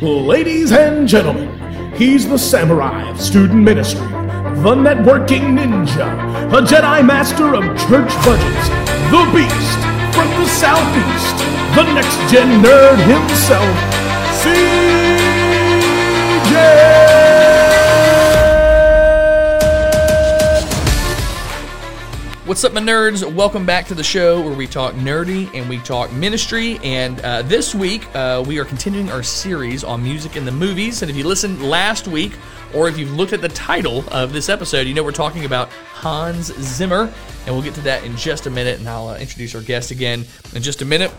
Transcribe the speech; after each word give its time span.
Ladies 0.00 0.70
and 0.70 1.08
gentlemen, 1.08 1.48
he's 1.94 2.28
the 2.28 2.38
samurai 2.38 3.10
of 3.10 3.20
student 3.20 3.64
ministry, 3.64 4.06
the 4.06 4.74
networking 4.74 5.58
ninja, 5.58 6.06
a 6.52 6.62
Jedi 6.62 7.04
master 7.04 7.54
of 7.56 7.64
church 7.88 8.14
budgets, 8.24 8.68
the 9.10 9.24
beast 9.34 9.80
from 10.14 10.28
the 10.38 10.46
southeast, 10.46 11.36
the 11.74 11.82
next 11.92 12.18
gen 12.30 12.62
nerd 12.62 12.98
himself, 13.04 13.76
CJ! 16.44 16.95
What's 22.56 22.64
up, 22.64 22.72
my 22.72 22.80
nerds? 22.80 23.22
Welcome 23.34 23.66
back 23.66 23.86
to 23.88 23.94
the 23.94 24.02
show 24.02 24.40
where 24.40 24.54
we 24.54 24.66
talk 24.66 24.94
nerdy 24.94 25.52
and 25.52 25.68
we 25.68 25.76
talk 25.76 26.10
ministry. 26.10 26.78
And 26.82 27.20
uh, 27.20 27.42
this 27.42 27.74
week, 27.74 28.08
uh, 28.16 28.42
we 28.46 28.58
are 28.58 28.64
continuing 28.64 29.10
our 29.10 29.22
series 29.22 29.84
on 29.84 30.02
music 30.02 30.36
in 30.36 30.46
the 30.46 30.52
movies. 30.52 31.02
And 31.02 31.10
if 31.10 31.18
you 31.18 31.24
listened 31.26 31.62
last 31.62 32.08
week, 32.08 32.32
or 32.74 32.88
if 32.88 32.96
you've 32.96 33.12
looked 33.12 33.34
at 33.34 33.42
the 33.42 33.50
title 33.50 34.08
of 34.08 34.32
this 34.32 34.48
episode, 34.48 34.86
you 34.86 34.94
know 34.94 35.04
we're 35.04 35.12
talking 35.12 35.44
about 35.44 35.68
Hans 35.68 36.46
Zimmer. 36.46 37.12
And 37.44 37.54
we'll 37.54 37.62
get 37.62 37.74
to 37.74 37.82
that 37.82 38.04
in 38.04 38.16
just 38.16 38.46
a 38.46 38.50
minute. 38.50 38.78
And 38.78 38.88
I'll 38.88 39.08
uh, 39.08 39.18
introduce 39.18 39.54
our 39.54 39.60
guest 39.60 39.90
again 39.90 40.24
in 40.54 40.62
just 40.62 40.80
a 40.80 40.86
minute. 40.86 41.12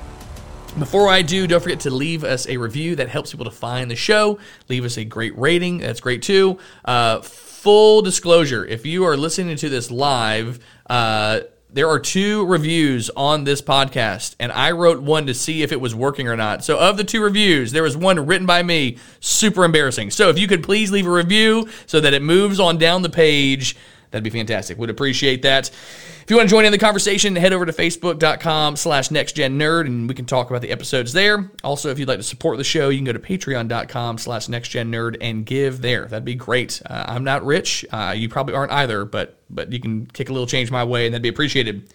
Before 0.80 1.10
I 1.10 1.24
do, 1.24 1.48
don't 1.48 1.62
forget 1.62 1.80
to 1.82 1.90
leave 1.90 2.24
us 2.24 2.48
a 2.48 2.58
review 2.58 2.96
that 2.98 3.10
helps 3.10 3.32
people 3.32 3.46
to 3.46 3.52
find 3.52 3.90
the 3.90 3.96
show. 3.96 4.38
Leave 4.70 4.86
us 4.86 4.98
a 4.98 5.04
great 5.04 5.36
rating. 5.36 5.80
That's 5.80 6.00
great 6.00 6.22
too. 6.22 6.60
Uh, 6.86 7.22
full 7.22 8.04
disclosure 8.04 8.64
if 8.64 8.86
you 8.86 9.04
are 9.04 9.18
listening 9.18 9.58
to 9.58 9.70
this 9.70 9.90
live, 9.90 10.60
uh, 10.88 11.40
there 11.72 11.90
are 11.90 12.00
two 12.00 12.46
reviews 12.46 13.10
on 13.10 13.44
this 13.44 13.60
podcast, 13.60 14.36
and 14.40 14.52
I 14.52 14.72
wrote 14.72 15.02
one 15.02 15.26
to 15.26 15.34
see 15.34 15.64
if 15.64 15.72
it 15.72 15.82
was 15.82 15.96
working 15.96 16.28
or 16.28 16.38
not. 16.38 16.64
So, 16.64 16.78
of 16.78 16.96
the 16.96 17.04
two 17.04 17.22
reviews, 17.22 17.72
there 17.72 17.84
was 17.84 17.98
one 17.98 18.26
written 18.26 18.46
by 18.46 18.62
me, 18.64 18.98
super 19.20 19.66
embarrassing. 19.66 20.12
So, 20.12 20.30
if 20.30 20.38
you 20.38 20.48
could 20.48 20.64
please 20.64 20.92
leave 20.92 21.08
a 21.08 21.12
review 21.12 21.68
so 21.88 22.00
that 22.00 22.14
it 22.14 22.22
moves 22.22 22.60
on 22.60 22.78
down 22.78 23.02
the 23.02 23.10
page, 23.10 23.76
that'd 24.12 24.24
be 24.24 24.30
fantastic. 24.30 24.78
Would 24.78 24.90
appreciate 24.90 25.42
that. 25.44 25.70
If 25.70 26.32
you 26.32 26.36
want 26.36 26.50
to 26.50 26.54
join 26.54 26.66
in 26.66 26.74
the 26.74 26.78
conversation, 26.78 27.36
head 27.38 27.54
over 27.54 27.66
to 27.66 27.72
facebook.com 27.72 28.76
slash 28.76 29.10
nextgennerd 29.10 29.86
and 29.86 30.10
we 30.10 30.16
can 30.16 30.26
talk 30.26 30.50
about 30.50 30.62
the 30.62 30.72
episodes 30.72 31.14
there. 31.14 31.50
Also, 31.64 31.90
if 31.90 32.00
you'd 32.00 32.08
like 32.10 32.20
to 32.20 32.24
support 32.24 32.58
the 32.58 32.66
show, 32.66 32.90
you 32.90 32.98
can 32.98 33.06
go 33.06 33.14
to 33.14 33.20
patreon.com 33.20 34.18
slash 34.18 34.48
nextgennerd 34.48 35.18
and 35.22 35.46
give 35.46 35.82
there. 35.82 36.06
That'd 36.06 36.26
be 36.26 36.36
great. 36.36 36.82
Uh, 36.86 37.06
I'm 37.08 37.24
not 37.24 37.46
rich. 37.46 37.86
Uh, 37.92 38.14
you 38.16 38.28
probably 38.28 38.56
aren't 38.56 38.74
either, 38.74 39.06
but 39.06 39.38
but 39.50 39.72
you 39.72 39.80
can 39.80 40.06
kick 40.08 40.28
a 40.28 40.34
little 40.34 40.48
change 40.48 40.70
my 40.70 40.84
way 40.84 41.06
and 41.06 41.14
that'd 41.14 41.24
be 41.24 41.30
appreciated. 41.30 41.94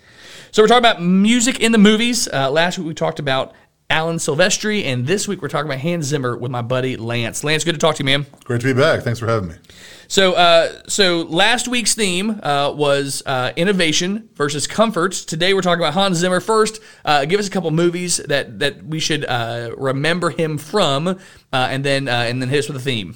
So 0.51 0.63
we're 0.63 0.69
talking 0.69 0.79
about 0.79 1.03
music 1.03 1.61
in 1.61 1.73
the 1.73 1.79
movies. 1.79 2.29
Uh, 2.29 2.51
last 2.51 2.79
week 2.79 2.87
we 2.87 2.95
talked 2.95 3.19
about 3.19 3.53
Alan 3.93 4.17
Silvestri, 4.17 4.85
and 4.85 5.07
this 5.07 5.29
week 5.29 5.43
we're 5.43 5.49
talking 5.49 5.71
about 5.71 5.81
Hans 5.81 6.07
Zimmer 6.07 6.35
with 6.35 6.51
my 6.51 6.63
buddy 6.63 6.97
Lance. 6.97 7.45
Lance, 7.45 7.63
good 7.63 7.75
to 7.75 7.79
talk 7.79 7.97
to 7.97 8.03
you, 8.03 8.07
man. 8.07 8.25
Great 8.45 8.63
to 8.63 8.67
be 8.67 8.73
back. 8.73 9.03
Thanks 9.03 9.21
for 9.21 9.27
having 9.27 9.51
me. 9.51 9.57
So, 10.09 10.33
uh, 10.33 10.81
so 10.89 11.25
last 11.25 11.69
week's 11.69 11.95
theme 11.95 12.41
uh, 12.43 12.73
was 12.75 13.23
uh, 13.27 13.53
innovation 13.55 14.31
versus 14.35 14.67
comfort. 14.67 15.13
Today 15.13 15.53
we're 15.53 15.61
talking 15.61 15.83
about 15.83 15.93
Hans 15.93 16.17
Zimmer. 16.17 16.41
First, 16.41 16.81
uh, 17.05 17.27
give 17.27 17.39
us 17.39 17.47
a 17.47 17.51
couple 17.51 17.71
movies 17.71 18.17
that 18.17 18.61
that 18.61 18.83
we 18.83 18.99
should 18.99 19.27
uh, 19.27 19.75
remember 19.77 20.31
him 20.31 20.57
from, 20.57 21.09
uh, 21.09 21.17
and 21.53 21.85
then 21.85 22.09
and 22.09 22.41
then 22.41 22.49
hit 22.49 22.61
us 22.61 22.69
with 22.69 22.79
a 22.79 22.81
theme. 22.81 23.15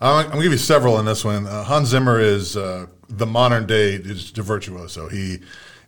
I'm 0.00 0.24
going 0.24 0.38
to 0.38 0.42
give 0.42 0.50
you 0.50 0.58
several 0.58 0.98
in 0.98 1.04
this 1.04 1.24
one. 1.24 1.44
Hans 1.44 1.90
Zimmer 1.90 2.18
is 2.18 2.54
the 2.54 3.26
modern 3.26 3.64
day 3.66 3.98
virtuoso. 3.98 5.08
He 5.08 5.38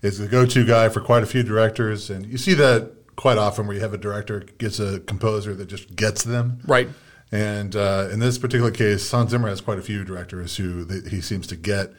is 0.02 0.18
the 0.18 0.28
go-to 0.28 0.64
guy 0.64 0.90
for 0.90 1.00
quite 1.00 1.24
a 1.24 1.26
few 1.26 1.42
directors, 1.42 2.08
and 2.08 2.24
you 2.24 2.38
see 2.38 2.54
that 2.54 2.97
quite 3.18 3.36
often 3.36 3.66
where 3.66 3.74
you 3.74 3.82
have 3.82 3.92
a 3.92 3.98
director 3.98 4.38
gets 4.58 4.78
a 4.78 5.00
composer 5.00 5.52
that 5.52 5.66
just 5.66 5.96
gets 5.96 6.22
them. 6.22 6.60
Right. 6.64 6.88
And 7.32 7.74
uh, 7.74 8.08
in 8.12 8.20
this 8.20 8.38
particular 8.38 8.70
case, 8.70 9.10
Hans 9.10 9.32
Zimmer 9.32 9.48
has 9.48 9.60
quite 9.60 9.76
a 9.78 9.82
few 9.82 10.04
directors 10.04 10.56
who 10.56 10.84
they, 10.84 11.10
he 11.10 11.20
seems 11.20 11.48
to 11.48 11.56
get, 11.56 11.92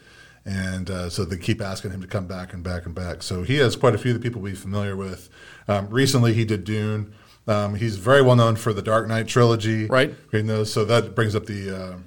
and 0.46 0.90
uh, 0.90 1.10
so 1.10 1.26
they 1.26 1.38
keep 1.38 1.62
asking 1.62 1.92
him 1.92 2.02
to 2.02 2.08
come 2.08 2.26
back 2.26 2.54
and 2.54 2.64
back 2.64 2.86
and 2.86 2.96
back. 2.96 3.22
So 3.22 3.44
he 3.44 3.58
has 3.58 3.76
quite 3.76 3.94
a 3.94 3.98
few 3.98 4.16
of 4.16 4.22
the 4.22 4.24
people 4.24 4.42
we're 4.42 4.56
familiar 4.56 4.96
with. 4.96 5.30
Um, 5.68 5.90
recently, 5.90 6.34
he 6.34 6.46
did 6.46 6.64
Dune. 6.64 7.14
Um, 7.48 7.76
he's 7.76 7.98
very 7.98 8.22
well 8.22 8.38
known 8.38 8.56
for 8.56 8.72
the 8.72 8.82
Dark 8.82 9.08
Knight 9.10 9.28
trilogy, 9.28 9.88
right? 9.88 10.16
those. 10.32 10.72
So 10.72 10.86
that 10.86 11.16
brings 11.16 11.36
up 11.36 11.48
the 11.48 11.76
uh, 11.76 11.98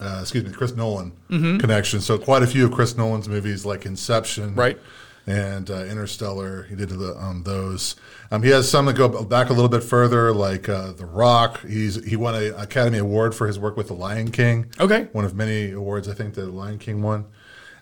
uh, 0.00 0.18
excuse 0.22 0.44
me, 0.44 0.50
Chris 0.50 0.74
Nolan 0.74 1.12
mm-hmm. 1.28 1.58
connection. 1.58 2.00
So 2.00 2.16
quite 2.18 2.42
a 2.42 2.46
few 2.46 2.64
of 2.64 2.72
Chris 2.72 2.96
Nolan's 2.96 3.28
movies, 3.28 3.66
like 3.66 3.84
Inception, 3.84 4.54
right? 4.54 4.78
And 5.26 5.70
uh, 5.70 5.84
Interstellar. 5.84 6.64
He 6.64 6.74
did 6.74 6.90
the, 6.90 7.16
um, 7.16 7.42
those. 7.44 7.96
Um, 8.30 8.42
he 8.42 8.50
has 8.50 8.70
some 8.70 8.86
that 8.86 8.94
go 8.94 9.22
back 9.24 9.48
a 9.50 9.52
little 9.52 9.68
bit 9.68 9.82
further, 9.82 10.32
like 10.32 10.68
uh, 10.68 10.92
The 10.92 11.06
Rock. 11.06 11.60
He's 11.66 12.04
he 12.04 12.16
won 12.16 12.34
an 12.34 12.54
Academy 12.54 12.98
Award 12.98 13.34
for 13.34 13.46
his 13.46 13.58
work 13.58 13.76
with 13.76 13.88
The 13.88 13.94
Lion 13.94 14.30
King. 14.30 14.70
Okay, 14.78 15.08
one 15.12 15.24
of 15.24 15.34
many 15.34 15.72
awards 15.72 16.08
I 16.08 16.14
think 16.14 16.34
that 16.34 16.42
The 16.42 16.50
Lion 16.50 16.78
King 16.78 17.02
won. 17.02 17.26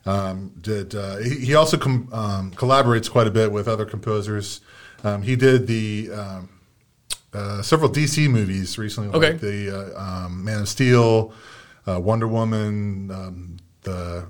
Um, 0.05 0.53
did 0.61 0.95
uh, 0.95 1.19
he, 1.19 1.47
he, 1.47 1.55
also 1.55 1.77
com- 1.77 2.09
um, 2.13 2.51
collaborates 2.53 3.09
quite 3.09 3.29
a 3.29 3.31
bit 3.31 3.53
with 3.53 3.69
other 3.69 3.85
composers. 3.85 4.61
Um, 5.05 5.23
he 5.23 5.37
did 5.37 5.69
the 5.69 6.11
um, 6.13 6.49
uh, 7.33 7.63
several 7.63 7.89
DC 7.89 8.29
movies 8.29 8.79
recently, 8.79 9.11
okay. 9.11 9.33
like 9.33 9.41
the 9.41 9.97
uh, 9.97 10.29
Man 10.29 10.63
of 10.63 10.69
Steel, 10.69 11.33
uh, 11.87 12.01
Wonder 12.01 12.27
Woman, 12.27 13.09
the 13.83 14.27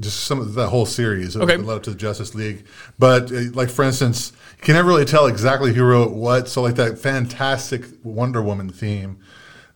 just 0.00 0.24
some 0.24 0.40
of 0.40 0.54
that 0.54 0.68
whole 0.68 0.86
series 0.86 1.36
okay. 1.36 1.56
led 1.56 1.76
up 1.76 1.82
to 1.84 1.90
the 1.90 1.96
Justice 1.96 2.34
League. 2.34 2.66
But 2.98 3.32
uh, 3.32 3.50
like 3.52 3.70
for 3.70 3.84
instance, 3.84 4.32
you 4.58 4.64
can 4.64 4.74
never 4.74 4.88
really 4.88 5.04
tell 5.04 5.26
exactly 5.26 5.74
who 5.74 5.84
wrote 5.84 6.12
what. 6.12 6.48
So 6.48 6.62
like 6.62 6.76
that 6.76 6.98
fantastic 6.98 7.84
Wonder 8.02 8.42
Woman 8.42 8.70
theme 8.70 9.18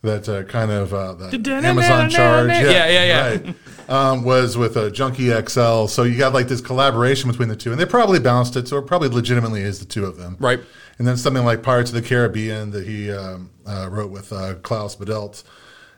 that 0.02 0.28
uh, 0.28 0.42
kind 0.44 0.70
of 0.70 0.92
uh, 0.92 1.14
Amazon 1.32 2.10
charge, 2.10 2.50
yeah, 2.50 2.62
yeah, 2.62 2.88
yeah, 2.88 3.04
yeah. 3.04 3.28
Right, 3.28 3.54
um, 3.88 4.24
was 4.24 4.56
with 4.56 4.76
a 4.76 4.90
Junkie 4.90 5.30
XL. 5.30 5.86
So 5.86 6.02
you 6.02 6.18
got 6.18 6.32
like 6.32 6.48
this 6.48 6.60
collaboration 6.60 7.30
between 7.30 7.48
the 7.48 7.56
two, 7.56 7.70
and 7.70 7.80
they 7.80 7.86
probably 7.86 8.18
balanced 8.18 8.56
it. 8.56 8.68
So 8.68 8.78
it 8.78 8.86
probably 8.86 9.08
legitimately 9.08 9.62
is 9.62 9.78
the 9.78 9.84
two 9.84 10.04
of 10.04 10.16
them, 10.16 10.36
right? 10.40 10.60
And 10.98 11.06
then 11.06 11.16
something 11.16 11.44
like 11.44 11.62
Pirates 11.62 11.90
of 11.90 11.94
the 11.94 12.06
Caribbean 12.06 12.70
that 12.72 12.86
he 12.86 13.10
um, 13.10 13.50
uh, 13.66 13.88
wrote 13.90 14.10
with 14.10 14.32
uh, 14.32 14.54
Klaus 14.62 14.96
Badelt, 14.96 15.44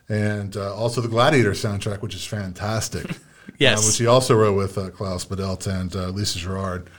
and 0.09 0.57
uh, 0.57 0.75
also 0.75 1.01
the 1.01 1.09
Gladiator 1.09 1.53
soundtrack, 1.53 2.03
which 2.03 2.15
is 2.15 2.25
fantastic. 2.25 3.07
Yes, 3.59 3.83
uh, 3.83 3.87
which 3.89 3.99
he 3.99 4.07
also 4.07 4.35
wrote 4.35 4.57
with 4.57 4.79
uh, 4.79 4.91
Klaus 4.91 5.25
Badelt 5.25 5.67
and 5.67 5.95
uh, 5.95 6.09
Lisa 6.09 6.39
Gerrard. 6.39 6.91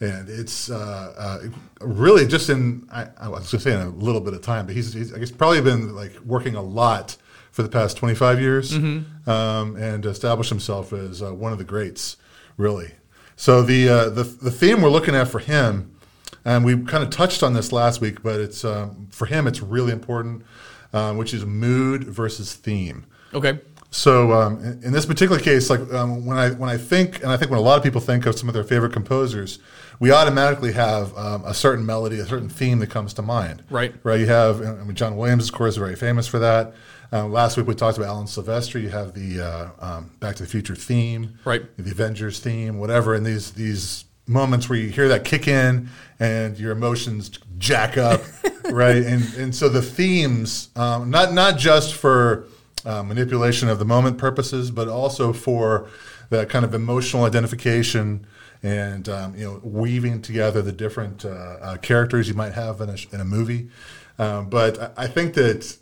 And 0.00 0.28
it's 0.28 0.70
uh, 0.70 1.14
uh, 1.18 1.48
really 1.80 2.26
just 2.26 2.50
in, 2.50 2.88
I, 2.92 3.08
I 3.18 3.28
was 3.28 3.50
going 3.50 3.50
to 3.50 3.60
say 3.60 3.74
in 3.74 3.80
a 3.80 3.90
little 3.90 4.20
bit 4.20 4.32
of 4.32 4.42
time, 4.42 4.66
but 4.66 4.76
he's, 4.76 4.92
he's, 4.92 5.12
I 5.12 5.18
guess, 5.18 5.32
probably 5.32 5.60
been 5.60 5.94
like 5.94 6.16
working 6.20 6.54
a 6.54 6.62
lot 6.62 7.16
for 7.50 7.64
the 7.64 7.68
past 7.68 7.96
25 7.96 8.40
years 8.40 8.72
mm-hmm. 8.72 9.28
um, 9.28 9.74
and 9.74 10.06
established 10.06 10.50
himself 10.50 10.92
as 10.92 11.20
uh, 11.20 11.34
one 11.34 11.50
of 11.50 11.58
the 11.58 11.64
greats, 11.64 12.16
really. 12.56 12.92
So 13.34 13.62
the, 13.62 13.86
the, 13.86 14.22
the 14.22 14.52
theme 14.52 14.82
we're 14.82 14.88
looking 14.88 15.16
at 15.16 15.26
for 15.26 15.40
him, 15.40 15.96
and 16.44 16.64
we 16.64 16.80
kind 16.84 17.02
of 17.02 17.10
touched 17.10 17.42
on 17.42 17.54
this 17.54 17.72
last 17.72 18.00
week, 18.00 18.22
but 18.22 18.40
it's 18.40 18.64
um, 18.64 19.08
for 19.10 19.26
him, 19.26 19.48
it's 19.48 19.60
really 19.60 19.92
important, 19.92 20.44
which 20.92 21.34
is 21.34 21.44
mood 21.44 22.04
versus 22.04 22.54
theme. 22.54 23.04
Okay. 23.34 23.58
So 23.90 24.32
um, 24.32 24.58
in, 24.58 24.84
in, 24.84 24.92
this 24.92 25.06
particular 25.06 25.40
case, 25.40 25.70
like 25.70 25.80
um, 25.94 26.26
when 26.26 26.36
I 26.36 26.50
when 26.50 26.68
I 26.68 26.76
think, 26.76 27.22
and 27.22 27.32
I 27.32 27.36
think 27.36 27.50
when 27.50 27.58
a 27.58 27.62
lot 27.62 27.78
of 27.78 27.82
people 27.82 28.00
think 28.00 28.26
of 28.26 28.38
some 28.38 28.48
of 28.48 28.54
their 28.54 28.64
favorite 28.64 28.92
composers, 28.92 29.60
we 29.98 30.12
automatically 30.12 30.72
have 30.72 31.16
um, 31.16 31.42
a 31.44 31.54
certain 31.54 31.86
melody, 31.86 32.18
a 32.18 32.26
certain 32.26 32.48
theme 32.48 32.80
that 32.80 32.90
comes 32.90 33.14
to 33.14 33.22
mind. 33.22 33.62
Right. 33.70 33.94
Right. 34.02 34.20
You 34.20 34.26
have, 34.26 34.60
I 34.60 34.84
mean, 34.84 34.94
John 34.94 35.16
Williams, 35.16 35.48
of 35.48 35.54
course, 35.54 35.74
is 35.74 35.78
very 35.78 35.96
famous 35.96 36.26
for 36.26 36.38
that. 36.38 36.74
Uh, 37.10 37.26
last 37.26 37.56
week 37.56 37.66
we 37.66 37.74
talked 37.74 37.96
about 37.96 38.08
Alan 38.08 38.26
Silvestri. 38.26 38.82
You 38.82 38.90
have 38.90 39.14
the 39.14 39.40
uh, 39.40 39.70
um, 39.80 40.10
Back 40.20 40.36
to 40.36 40.42
the 40.42 40.48
Future 40.48 40.74
theme, 40.74 41.38
right? 41.44 41.62
The 41.78 41.90
Avengers 41.90 42.38
theme, 42.40 42.78
whatever. 42.78 43.14
And 43.14 43.24
these 43.24 43.52
these 43.52 44.04
moments 44.26 44.68
where 44.68 44.78
you 44.78 44.90
hear 44.90 45.08
that 45.08 45.24
kick 45.24 45.48
in 45.48 45.88
and 46.20 46.58
your 46.58 46.72
emotions 46.72 47.30
jack 47.56 47.96
up, 47.96 48.20
right? 48.70 48.96
And 48.96 49.22
and 49.34 49.54
so 49.54 49.70
the 49.70 49.80
themes, 49.80 50.68
um, 50.76 51.08
not 51.08 51.32
not 51.32 51.56
just 51.56 51.94
for 51.94 52.46
uh, 52.88 53.02
manipulation 53.02 53.68
of 53.68 53.78
the 53.78 53.84
moment 53.84 54.16
purposes, 54.16 54.70
but 54.70 54.88
also 54.88 55.32
for 55.32 55.88
that 56.30 56.48
kind 56.48 56.64
of 56.64 56.74
emotional 56.74 57.24
identification 57.24 58.26
and 58.62 59.08
um, 59.08 59.36
you 59.36 59.44
know 59.44 59.60
weaving 59.62 60.22
together 60.22 60.62
the 60.62 60.72
different 60.72 61.24
uh, 61.24 61.28
uh, 61.28 61.76
characters 61.76 62.28
you 62.28 62.34
might 62.34 62.52
have 62.52 62.80
in 62.80 62.88
a, 62.88 62.96
in 63.12 63.20
a 63.20 63.24
movie. 63.24 63.68
Um, 64.18 64.48
but 64.48 64.94
I 64.96 65.06
think 65.06 65.34
that 65.34 65.76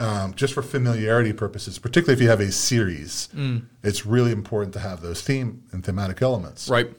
um, 0.00 0.34
just 0.34 0.52
for 0.52 0.62
familiarity 0.62 1.32
purposes, 1.32 1.78
particularly 1.78 2.14
if 2.14 2.22
you 2.22 2.28
have 2.28 2.40
a 2.40 2.52
series, 2.52 3.28
mm. 3.34 3.64
it's 3.82 4.04
really 4.04 4.32
important 4.32 4.74
to 4.74 4.80
have 4.80 5.00
those 5.00 5.22
theme 5.22 5.62
and 5.72 5.84
thematic 5.84 6.22
elements. 6.22 6.68
Right. 6.68 6.90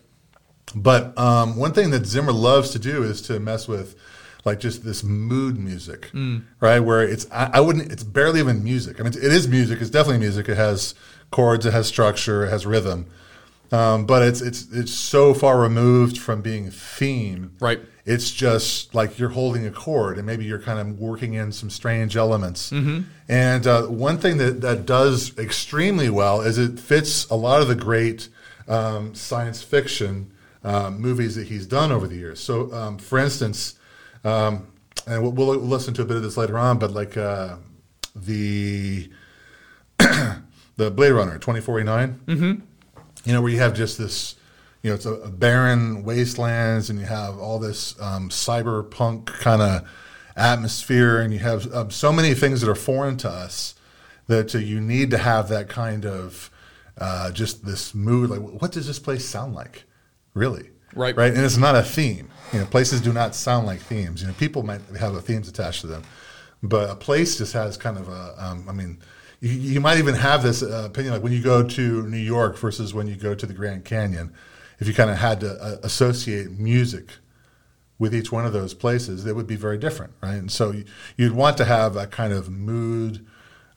But 0.73 1.17
um, 1.17 1.57
one 1.57 1.73
thing 1.73 1.91
that 1.91 2.05
Zimmer 2.05 2.31
loves 2.31 2.71
to 2.71 2.79
do 2.79 3.03
is 3.03 3.21
to 3.23 3.39
mess 3.39 3.67
with 3.67 3.95
like 4.45 4.59
just 4.59 4.83
this 4.83 5.03
mood 5.03 5.57
music, 5.57 6.09
mm. 6.13 6.43
right? 6.59 6.79
Where 6.79 7.01
it's 7.01 7.29
I, 7.31 7.51
I, 7.55 7.59
wouldn't 7.59 7.91
it's 7.91 8.03
barely 8.03 8.39
even 8.39 8.63
music. 8.63 8.99
I 8.99 9.03
mean, 9.03 9.13
it 9.13 9.23
is 9.23 9.47
music. 9.47 9.81
It's 9.81 9.89
definitely 9.89 10.19
music. 10.19 10.47
It 10.49 10.57
has 10.57 10.95
chords. 11.31 11.65
It 11.65 11.73
has 11.73 11.87
structure. 11.87 12.45
It 12.45 12.49
has 12.49 12.65
rhythm. 12.65 13.05
um, 13.71 14.05
but 14.05 14.21
it's 14.23 14.41
it's 14.41 14.71
it's 14.71 14.93
so 14.93 15.33
far 15.33 15.59
removed 15.59 16.17
from 16.17 16.41
being 16.41 16.71
theme. 16.71 17.51
Right. 17.59 17.79
It's 18.05 18.31
just 18.31 18.95
like 18.95 19.19
you're 19.19 19.29
holding 19.29 19.67
a 19.67 19.71
chord, 19.71 20.17
and 20.17 20.25
maybe 20.25 20.43
you're 20.45 20.61
kind 20.61 20.79
of 20.79 20.99
working 20.99 21.33
in 21.33 21.51
some 21.51 21.69
strange 21.69 22.17
elements. 22.17 22.71
Mm-hmm. 22.71 23.01
And 23.27 23.67
uh, 23.67 23.83
one 23.83 24.17
thing 24.17 24.37
that 24.37 24.61
that 24.61 24.85
does 24.85 25.37
extremely 25.37 26.09
well 26.09 26.41
is 26.41 26.57
it 26.57 26.79
fits 26.79 27.29
a 27.29 27.35
lot 27.35 27.61
of 27.61 27.67
the 27.67 27.75
great 27.75 28.29
um, 28.67 29.13
science 29.13 29.61
fiction 29.61 30.31
um, 30.63 30.99
movies 30.99 31.35
that 31.35 31.47
he's 31.47 31.65
done 31.65 31.91
over 31.91 32.07
the 32.07 32.15
years. 32.15 32.39
So, 32.39 32.73
um, 32.73 32.97
for 32.97 33.19
instance, 33.19 33.75
um, 34.23 34.67
and 35.07 35.21
we'll, 35.21 35.31
we'll 35.31 35.57
listen 35.57 35.93
to 35.95 36.01
a 36.01 36.05
bit 36.05 36.17
of 36.17 36.23
this 36.23 36.37
later 36.37 36.57
on, 36.57 36.77
but 36.77 36.91
like 36.91 37.17
uh, 37.17 37.55
the 38.15 39.09
the 40.79 40.89
Blade 40.91 41.11
Runner 41.11 41.33
2049. 41.33 42.21
Mm-hmm. 42.25 42.61
You 43.25 43.33
know, 43.33 43.41
where 43.41 43.51
you 43.51 43.59
have 43.59 43.75
just 43.75 43.97
this, 43.97 44.35
you 44.81 44.89
know, 44.89 44.95
it's 44.95 45.05
a, 45.05 45.13
a 45.13 45.29
barren 45.29 46.03
wastelands, 46.03 46.89
and 46.89 46.99
you 46.99 47.05
have 47.05 47.37
all 47.37 47.59
this 47.59 47.99
um, 48.01 48.29
cyberpunk 48.29 49.25
kind 49.25 49.61
of 49.61 49.89
atmosphere, 50.35 51.19
and 51.19 51.33
you 51.33 51.39
have 51.39 51.71
um, 51.73 51.91
so 51.91 52.13
many 52.13 52.33
things 52.33 52.61
that 52.61 52.69
are 52.69 52.75
foreign 52.75 53.17
to 53.17 53.29
us 53.29 53.75
that 54.27 54.55
uh, 54.55 54.57
you 54.57 54.79
need 54.79 55.11
to 55.11 55.17
have 55.17 55.49
that 55.49 55.67
kind 55.67 56.05
of 56.05 56.49
uh, 56.97 57.31
just 57.31 57.65
this 57.65 57.93
mood. 57.93 58.29
Like, 58.29 58.39
what 58.39 58.71
does 58.71 58.87
this 58.87 58.99
place 58.99 59.25
sound 59.25 59.53
like? 59.53 59.83
Really? 60.33 60.69
Right. 60.93 61.15
Right. 61.15 61.33
And 61.33 61.43
it's 61.43 61.57
not 61.57 61.75
a 61.75 61.83
theme. 61.83 62.29
You 62.53 62.59
know, 62.59 62.65
places 62.65 63.01
do 63.01 63.13
not 63.13 63.35
sound 63.35 63.67
like 63.67 63.79
themes. 63.79 64.21
You 64.21 64.27
know, 64.27 64.33
people 64.33 64.63
might 64.63 64.81
have 64.99 65.15
a 65.15 65.21
themes 65.21 65.47
attached 65.47 65.81
to 65.81 65.87
them, 65.87 66.03
but 66.63 66.89
a 66.89 66.95
place 66.95 67.37
just 67.37 67.53
has 67.53 67.77
kind 67.77 67.97
of 67.97 68.09
a. 68.09 68.35
Um, 68.37 68.65
I 68.67 68.71
mean, 68.71 68.97
you, 69.39 69.51
you 69.51 69.79
might 69.79 69.97
even 69.97 70.15
have 70.15 70.43
this 70.43 70.63
uh, 70.63 70.83
opinion 70.85 71.13
like 71.13 71.23
when 71.23 71.31
you 71.31 71.43
go 71.43 71.61
to 71.67 72.07
New 72.07 72.17
York 72.17 72.57
versus 72.57 72.93
when 72.93 73.07
you 73.07 73.15
go 73.15 73.35
to 73.35 73.45
the 73.45 73.53
Grand 73.53 73.85
Canyon. 73.85 74.33
If 74.79 74.87
you 74.87 74.93
kind 74.93 75.09
of 75.09 75.17
had 75.17 75.41
to 75.41 75.61
uh, 75.61 75.77
associate 75.83 76.51
music 76.51 77.09
with 77.99 78.15
each 78.15 78.31
one 78.31 78.45
of 78.45 78.53
those 78.53 78.73
places, 78.73 79.25
they 79.25 79.33
would 79.33 79.45
be 79.45 79.57
very 79.57 79.77
different, 79.77 80.13
right? 80.23 80.35
And 80.35 80.49
so 80.49 80.71
you, 80.71 80.85
you'd 81.17 81.33
want 81.33 81.57
to 81.57 81.65
have 81.65 81.97
a 81.97 82.07
kind 82.07 82.31
of 82.31 82.49
mood, 82.49 83.25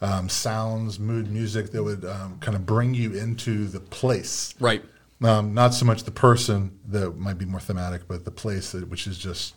um, 0.01 0.29
sounds, 0.29 1.01
mood 1.01 1.29
music 1.31 1.73
that 1.73 1.83
would 1.83 2.05
um, 2.05 2.39
kind 2.39 2.57
of 2.57 2.65
bring 2.65 2.95
you 2.95 3.15
into 3.15 3.67
the 3.67 3.81
place. 3.81 4.55
Right. 4.61 4.85
Um, 5.25 5.55
not 5.55 5.73
so 5.75 5.85
much 5.85 6.03
the 6.05 6.11
person 6.11 6.79
that 6.89 7.17
might 7.17 7.39
be 7.39 7.45
more 7.45 7.61
thematic, 7.61 8.09
but 8.09 8.25
the 8.25 8.31
place 8.33 8.73
that, 8.73 8.89
which 8.89 9.07
is 9.07 9.19
just 9.19 9.55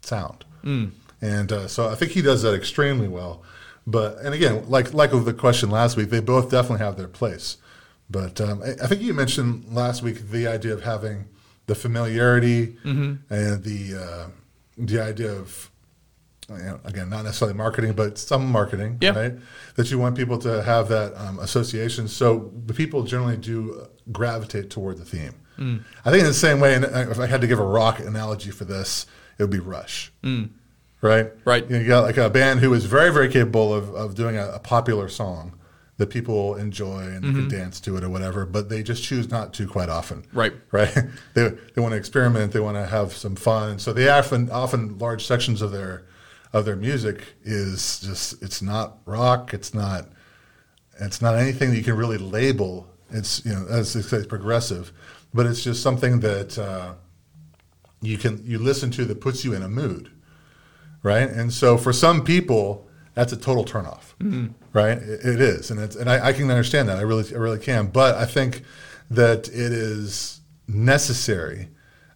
sound. 0.00 0.44
And 1.20 1.52
uh, 1.52 1.68
so 1.68 1.88
I 1.88 1.94
think 1.94 2.12
he 2.12 2.22
does 2.22 2.42
that 2.42 2.54
extremely 2.54 3.08
well. 3.08 3.42
But 3.86 4.18
and 4.18 4.34
again, 4.34 4.64
like 4.68 4.92
like 4.94 5.12
with 5.12 5.24
the 5.26 5.34
question 5.34 5.70
last 5.70 5.96
week, 5.96 6.10
they 6.10 6.20
both 6.20 6.50
definitely 6.50 6.84
have 6.84 6.96
their 6.96 7.08
place. 7.08 7.58
But 8.10 8.40
um, 8.40 8.62
I, 8.62 8.70
I 8.84 8.86
think 8.86 9.02
you 9.02 9.14
mentioned 9.14 9.66
last 9.72 10.02
week 10.02 10.30
the 10.30 10.46
idea 10.46 10.72
of 10.74 10.82
having 10.82 11.28
the 11.66 11.74
familiarity 11.74 12.76
and 13.30 13.62
the 13.64 13.94
uh, 13.96 14.26
the 14.78 15.00
idea 15.00 15.32
of 15.32 15.70
you 16.48 16.56
know, 16.58 16.80
again 16.84 17.08
not 17.10 17.24
necessarily 17.24 17.56
marketing, 17.56 17.92
but 17.92 18.18
some 18.18 18.50
marketing, 18.50 18.98
Yeah. 19.00 19.18
right? 19.18 19.34
That 19.76 19.90
you 19.90 19.98
want 19.98 20.16
people 20.16 20.38
to 20.38 20.62
have 20.62 20.88
that 20.88 21.14
um, 21.16 21.38
association. 21.40 22.08
So 22.08 22.52
the 22.66 22.74
people 22.74 23.02
generally 23.02 23.36
do 23.36 23.86
gravitate 24.12 24.70
toward 24.70 24.98
the 24.98 25.04
theme. 25.04 25.34
I 25.58 26.10
think 26.10 26.20
in 26.20 26.26
the 26.26 26.34
same 26.34 26.60
way, 26.60 26.74
and 26.74 26.84
uh, 26.84 27.06
if 27.10 27.18
I 27.18 27.26
had 27.26 27.40
to 27.40 27.46
give 27.46 27.58
a 27.58 27.64
rock 27.64 27.98
analogy 27.98 28.50
for 28.50 28.66
this, 28.66 29.06
it 29.38 29.42
would 29.42 29.50
be 29.50 29.58
Rush 29.58 30.12
right? 31.02 31.30
Right. 31.44 31.64
You, 31.64 31.76
know, 31.76 31.82
you 31.82 31.88
got 31.88 32.02
like 32.04 32.16
a 32.16 32.28
band 32.30 32.60
who 32.60 32.72
is 32.74 32.84
very, 32.84 33.12
very 33.12 33.28
capable 33.30 33.72
of, 33.72 33.94
of 33.94 34.14
doing 34.14 34.36
a, 34.36 34.48
a 34.50 34.58
popular 34.58 35.08
song 35.08 35.58
that 35.98 36.08
people 36.08 36.56
enjoy 36.56 37.00
and 37.00 37.24
they 37.24 37.32
can 37.32 37.48
dance 37.48 37.80
to 37.80 37.96
it 37.96 38.04
or 38.04 38.10
whatever, 38.10 38.44
but 38.44 38.68
they 38.68 38.82
just 38.82 39.02
choose 39.02 39.30
not 39.30 39.54
to 39.54 39.66
quite 39.66 39.88
often. 39.88 40.24
Right. 40.32 40.52
Right. 40.72 40.92
they 41.34 41.48
they 41.74 41.80
want 41.80 41.92
to 41.92 41.96
experiment. 41.96 42.52
They 42.52 42.60
want 42.60 42.76
to 42.76 42.86
have 42.86 43.12
some 43.14 43.34
fun. 43.36 43.78
So 43.78 43.92
they 43.94 44.08
often 44.08 44.50
often 44.50 44.98
large 44.98 45.26
sections 45.26 45.62
of 45.62 45.70
their 45.72 46.04
of 46.52 46.64
their 46.64 46.76
music 46.76 47.22
is 47.44 48.00
just 48.00 48.42
it's 48.42 48.62
not 48.62 48.98
rock. 49.04 49.52
It's 49.54 49.74
not 49.74 50.08
it's 51.00 51.20
not 51.20 51.34
anything 51.36 51.70
that 51.70 51.76
you 51.76 51.84
can 51.84 51.96
really 51.96 52.18
label. 52.18 52.88
It's 53.10 53.44
you 53.44 53.52
know 53.52 53.66
as 53.68 53.92
they 53.92 54.02
say, 54.02 54.18
it's 54.18 54.26
progressive, 54.26 54.92
but 55.34 55.46
it's 55.46 55.62
just 55.62 55.82
something 55.82 56.20
that 56.20 56.58
uh, 56.58 56.94
you 58.00 58.18
can 58.18 58.42
you 58.44 58.58
listen 58.58 58.90
to 58.92 59.04
that 59.06 59.20
puts 59.20 59.44
you 59.44 59.54
in 59.54 59.62
a 59.62 59.68
mood 59.68 60.10
right? 61.06 61.30
And 61.30 61.52
so 61.52 61.78
for 61.78 61.92
some 61.92 62.24
people, 62.24 62.88
that's 63.14 63.32
a 63.32 63.36
total 63.36 63.64
turnoff, 63.64 64.14
right? 64.72 64.98
It, 64.98 65.24
it 65.24 65.40
is, 65.40 65.70
and 65.70 65.80
it's 65.80 65.94
and 65.94 66.10
I, 66.10 66.28
I 66.28 66.32
can 66.32 66.50
understand 66.50 66.88
that. 66.88 66.98
I 66.98 67.02
really, 67.02 67.32
I 67.32 67.38
really 67.38 67.60
can. 67.60 67.86
But 67.86 68.16
I 68.16 68.26
think 68.26 68.62
that 69.10 69.48
it 69.48 69.72
is 69.72 70.40
necessary, 70.66 71.68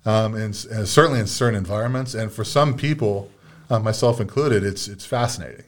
um, 0.05 0.35
and, 0.35 0.67
and 0.71 0.89
certainly 0.89 1.21
in 1.21 1.29
certain 1.29 1.57
environments, 1.57 2.15
and 2.15 2.33
for 2.33 2.45
some 2.45 2.77
people, 2.77 3.31
uh, 3.71 3.79
myself 3.79 4.21
included, 4.21 4.65
it's 4.65 4.89
it's 4.89 5.05
fascinating. 5.07 5.65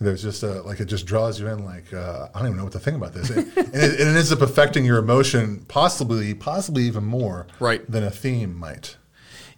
There's 0.00 0.22
just 0.22 0.42
a 0.42 0.62
like 0.62 0.80
it 0.80 0.86
just 0.86 1.06
draws 1.06 1.38
you 1.40 1.46
in. 1.46 1.64
Like 1.64 1.92
uh, 1.94 2.28
I 2.34 2.38
don't 2.38 2.48
even 2.48 2.56
know 2.58 2.64
what 2.64 2.72
to 2.72 2.80
think 2.80 2.96
about 2.96 3.14
this, 3.14 3.30
and, 3.36 3.46
it, 3.56 3.56
and 3.74 3.74
it 3.74 4.16
ends 4.16 4.32
up 4.32 4.40
affecting 4.42 4.84
your 4.84 4.98
emotion, 4.98 5.64
possibly, 5.68 6.34
possibly 6.34 6.82
even 6.84 7.04
more, 7.04 7.46
Right. 7.60 7.88
than 7.90 8.02
a 8.02 8.10
theme 8.10 8.56
might. 8.58 8.96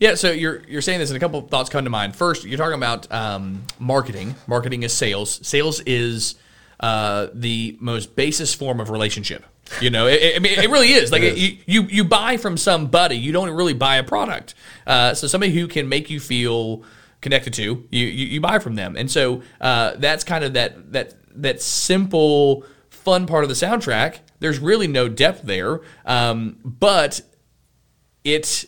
Yeah, 0.01 0.17
so 0.17 0.31
you're 0.33 0.63
you're 0.69 0.83
saying 0.83 0.99
this, 0.99 1.09
and 1.11 1.17
a 1.17 1.21
couple 1.21 1.39
of 1.39 1.49
thoughts 1.49 1.71
come 1.71 1.85
to 1.85 1.91
mind. 1.91 2.15
First, 2.15 2.45
you're 2.45 2.59
talking 2.59 2.75
about 2.77 3.11
um, 3.11 3.63
marketing. 3.79 4.35
Marketing 4.47 4.83
is 4.83 4.93
sales. 4.93 5.41
Sales 5.47 5.81
is 5.87 6.35
uh, 6.81 7.29
the 7.33 7.79
most 7.81 8.15
basest 8.15 8.57
form 8.57 8.81
of 8.81 8.91
relationship. 8.91 9.45
You 9.81 9.89
know, 9.89 10.07
it, 10.09 10.37
I 10.37 10.41
mean, 10.41 10.59
it 10.59 10.69
really 10.69 10.93
is. 10.93 11.11
Like 11.11 11.23
It 11.31 11.39
is. 11.39 11.53
you 11.67 11.83
you 11.85 12.05
buy 12.05 12.37
from 12.37 12.59
somebody. 12.59 13.17
You 13.17 13.33
don't 13.33 13.49
really 13.51 13.73
buy 13.73 13.97
a 13.97 14.03
product. 14.05 14.55
Uh, 14.87 15.15
so 15.15 15.27
somebody 15.27 15.53
who 15.55 15.69
can 15.69 15.89
make 15.89 16.11
you 16.11 16.21
feel 16.21 16.83
connected 17.25 17.55
to 17.55 17.63
you, 17.63 17.89
you, 17.91 18.07
you 18.07 18.41
buy 18.41 18.61
from 18.61 18.77
them. 18.77 18.97
And 18.97 19.11
so 19.11 19.43
uh, 19.61 19.95
that's 19.97 20.23
kind 20.23 20.45
of 20.45 20.53
that 20.53 20.93
that 20.93 21.15
that 21.35 21.61
simple 21.61 22.65
fun 22.91 23.27
part 23.27 23.43
of 23.43 23.49
the 23.49 23.57
soundtrack. 23.57 24.19
There's 24.39 24.59
really 24.61 24.87
no 24.87 25.09
depth 25.09 25.43
there, 25.43 25.81
um, 26.05 26.59
but 26.65 27.23
it 28.23 28.67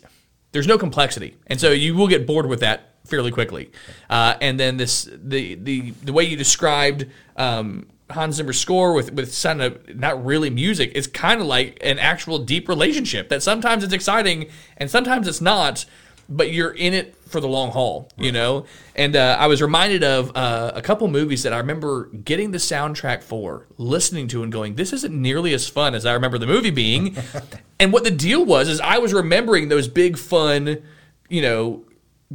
there's 0.52 0.66
no 0.66 0.78
complexity, 0.78 1.36
and 1.46 1.60
so 1.60 1.70
you 1.70 1.94
will 1.94 2.08
get 2.08 2.26
bored 2.26 2.46
with 2.46 2.60
that 2.60 2.94
fairly 3.04 3.30
quickly. 3.30 3.70
Uh, 4.08 4.34
and 4.40 4.58
then 4.58 4.78
this 4.78 5.08
the 5.12 5.54
the 5.56 5.90
the 6.02 6.12
way 6.12 6.24
you 6.24 6.36
described 6.36 7.06
um, 7.36 7.86
Hans 8.10 8.36
Zimmer's 8.36 8.58
score 8.58 8.94
with 8.94 9.12
with 9.12 9.40
kind 9.42 9.60
of 9.60 9.94
not 9.94 10.24
really 10.24 10.48
music 10.48 10.92
is 10.94 11.06
kind 11.06 11.42
of 11.42 11.46
like 11.46 11.78
an 11.82 11.98
actual 11.98 12.38
deep 12.38 12.68
relationship 12.68 13.28
that 13.28 13.42
sometimes 13.42 13.84
it's 13.84 13.92
exciting 13.92 14.48
and 14.78 14.90
sometimes 14.90 15.28
it's 15.28 15.42
not, 15.42 15.84
but 16.28 16.52
you're 16.52 16.72
in 16.72 16.94
it 16.94 17.16
for 17.28 17.40
the 17.40 17.48
long 17.48 17.70
haul, 17.70 18.08
you 18.16 18.32
know. 18.32 18.66
And 18.94 19.16
uh, 19.16 19.36
I 19.38 19.46
was 19.46 19.62
reminded 19.62 20.02
of 20.02 20.36
uh, 20.36 20.72
a 20.74 20.82
couple 20.82 21.08
movies 21.08 21.42
that 21.42 21.52
I 21.52 21.58
remember 21.58 22.06
getting 22.06 22.50
the 22.50 22.58
soundtrack 22.58 23.22
for, 23.22 23.66
listening 23.78 24.28
to, 24.28 24.42
and 24.42 24.52
going, 24.52 24.74
"This 24.74 24.92
isn't 24.92 25.14
nearly 25.14 25.54
as 25.54 25.68
fun 25.68 25.94
as 25.94 26.06
I 26.06 26.12
remember 26.12 26.38
the 26.38 26.46
movie 26.46 26.70
being." 26.70 27.16
and 27.80 27.92
what 27.92 28.04
the 28.04 28.10
deal 28.10 28.44
was 28.44 28.68
is 28.68 28.80
I 28.80 28.98
was 28.98 29.12
remembering 29.12 29.68
those 29.68 29.88
big 29.88 30.18
fun, 30.18 30.82
you 31.28 31.42
know, 31.42 31.84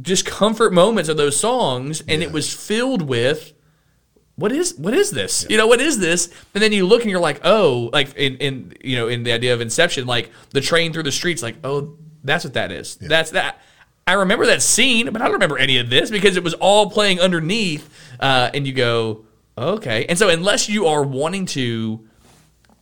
just 0.00 0.24
comfort 0.24 0.72
moments 0.72 1.08
of 1.08 1.16
those 1.16 1.36
songs, 1.36 2.02
and 2.08 2.22
it 2.22 2.32
was 2.32 2.52
filled 2.52 3.02
with 3.02 3.52
what 4.36 4.52
is 4.52 4.74
what 4.76 4.94
is 4.94 5.10
this? 5.10 5.46
You 5.48 5.56
know, 5.58 5.66
what 5.66 5.80
is 5.80 5.98
this? 5.98 6.30
And 6.54 6.62
then 6.62 6.72
you 6.72 6.86
look 6.86 7.02
and 7.02 7.10
you're 7.10 7.20
like, 7.20 7.40
oh, 7.44 7.90
like 7.92 8.14
in, 8.14 8.36
in 8.38 8.72
you 8.82 8.96
know, 8.96 9.08
in 9.08 9.22
the 9.22 9.32
idea 9.32 9.52
of 9.52 9.60
Inception, 9.60 10.06
like 10.06 10.30
the 10.50 10.60
train 10.60 10.92
through 10.92 11.02
the 11.02 11.12
streets, 11.12 11.42
like, 11.42 11.56
oh, 11.64 11.96
that's 12.24 12.44
what 12.44 12.54
that 12.54 12.72
is. 12.72 12.96
That's 12.96 13.32
that. 13.32 13.60
I 14.12 14.16
remember 14.16 14.44
that 14.44 14.60
scene, 14.60 15.10
but 15.10 15.22
I 15.22 15.24
don't 15.24 15.32
remember 15.32 15.56
any 15.56 15.78
of 15.78 15.88
this 15.88 16.10
because 16.10 16.36
it 16.36 16.44
was 16.44 16.52
all 16.52 16.90
playing 16.90 17.18
underneath. 17.18 17.88
Uh, 18.20 18.50
and 18.52 18.66
you 18.66 18.74
go, 18.74 19.24
okay. 19.56 20.04
And 20.04 20.18
so 20.18 20.28
unless 20.28 20.68
you 20.68 20.86
are 20.86 21.02
wanting 21.02 21.46
to 21.46 22.06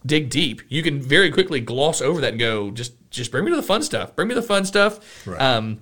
dig 0.05 0.29
deep, 0.29 0.61
you 0.69 0.83
can 0.83 1.01
very 1.01 1.31
quickly 1.31 1.61
gloss 1.61 2.01
over 2.01 2.21
that 2.23 2.33
and 2.33 2.41
go, 2.41 2.73
just 2.73 2.95
just 3.11 3.31
bring 3.31 3.45
me 3.45 3.53
to 3.53 3.57
the 3.57 3.63
fun 3.63 3.81
stuff. 3.85 4.17
Bring 4.17 4.27
me 4.27 4.35
the 4.35 4.43
fun 4.43 4.65
stuff. 4.65 5.25
Right. 5.25 5.41
Um, 5.41 5.81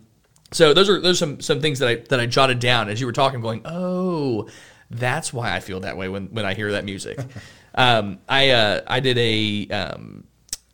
so 0.52 0.75
those 0.75 0.90
are 0.90 1.00
those 1.00 1.17
are 1.17 1.25
some 1.25 1.40
some 1.40 1.62
things 1.62 1.78
that 1.78 1.88
I 1.88 1.95
that 2.11 2.21
I 2.21 2.26
jotted 2.26 2.59
down 2.59 2.90
as 2.90 3.00
you 3.00 3.07
were 3.07 3.12
talking, 3.14 3.40
going, 3.40 3.62
oh, 3.64 4.50
that's 4.90 5.33
why 5.33 5.57
I 5.57 5.61
feel 5.61 5.81
that 5.81 5.97
way 5.97 6.11
when 6.11 6.26
when 6.26 6.45
I 6.45 6.52
hear 6.52 6.73
that 6.73 6.85
music. 6.85 7.19
um, 7.75 8.19
I 8.28 8.50
uh, 8.50 8.83
I 8.87 9.00
did 9.00 9.17
a 9.17 9.69
um, 9.75 10.25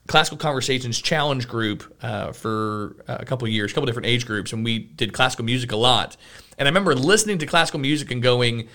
classical 0.06 0.38
conversations 0.38 1.00
challenge 1.00 1.48
group 1.48 1.96
uh, 2.02 2.32
for 2.32 2.96
a 3.08 3.24
couple 3.24 3.46
of 3.46 3.52
years, 3.52 3.70
a 3.70 3.74
couple 3.74 3.86
different 3.86 4.06
age 4.06 4.26
groups, 4.26 4.52
and 4.52 4.64
we 4.64 4.78
did 4.78 5.12
classical 5.12 5.44
music 5.44 5.72
a 5.72 5.76
lot. 5.76 6.16
And 6.58 6.68
I 6.68 6.70
remember 6.70 6.94
listening 6.94 7.38
to 7.38 7.46
classical 7.46 7.80
music 7.80 8.10
and 8.10 8.22
going, 8.22 8.68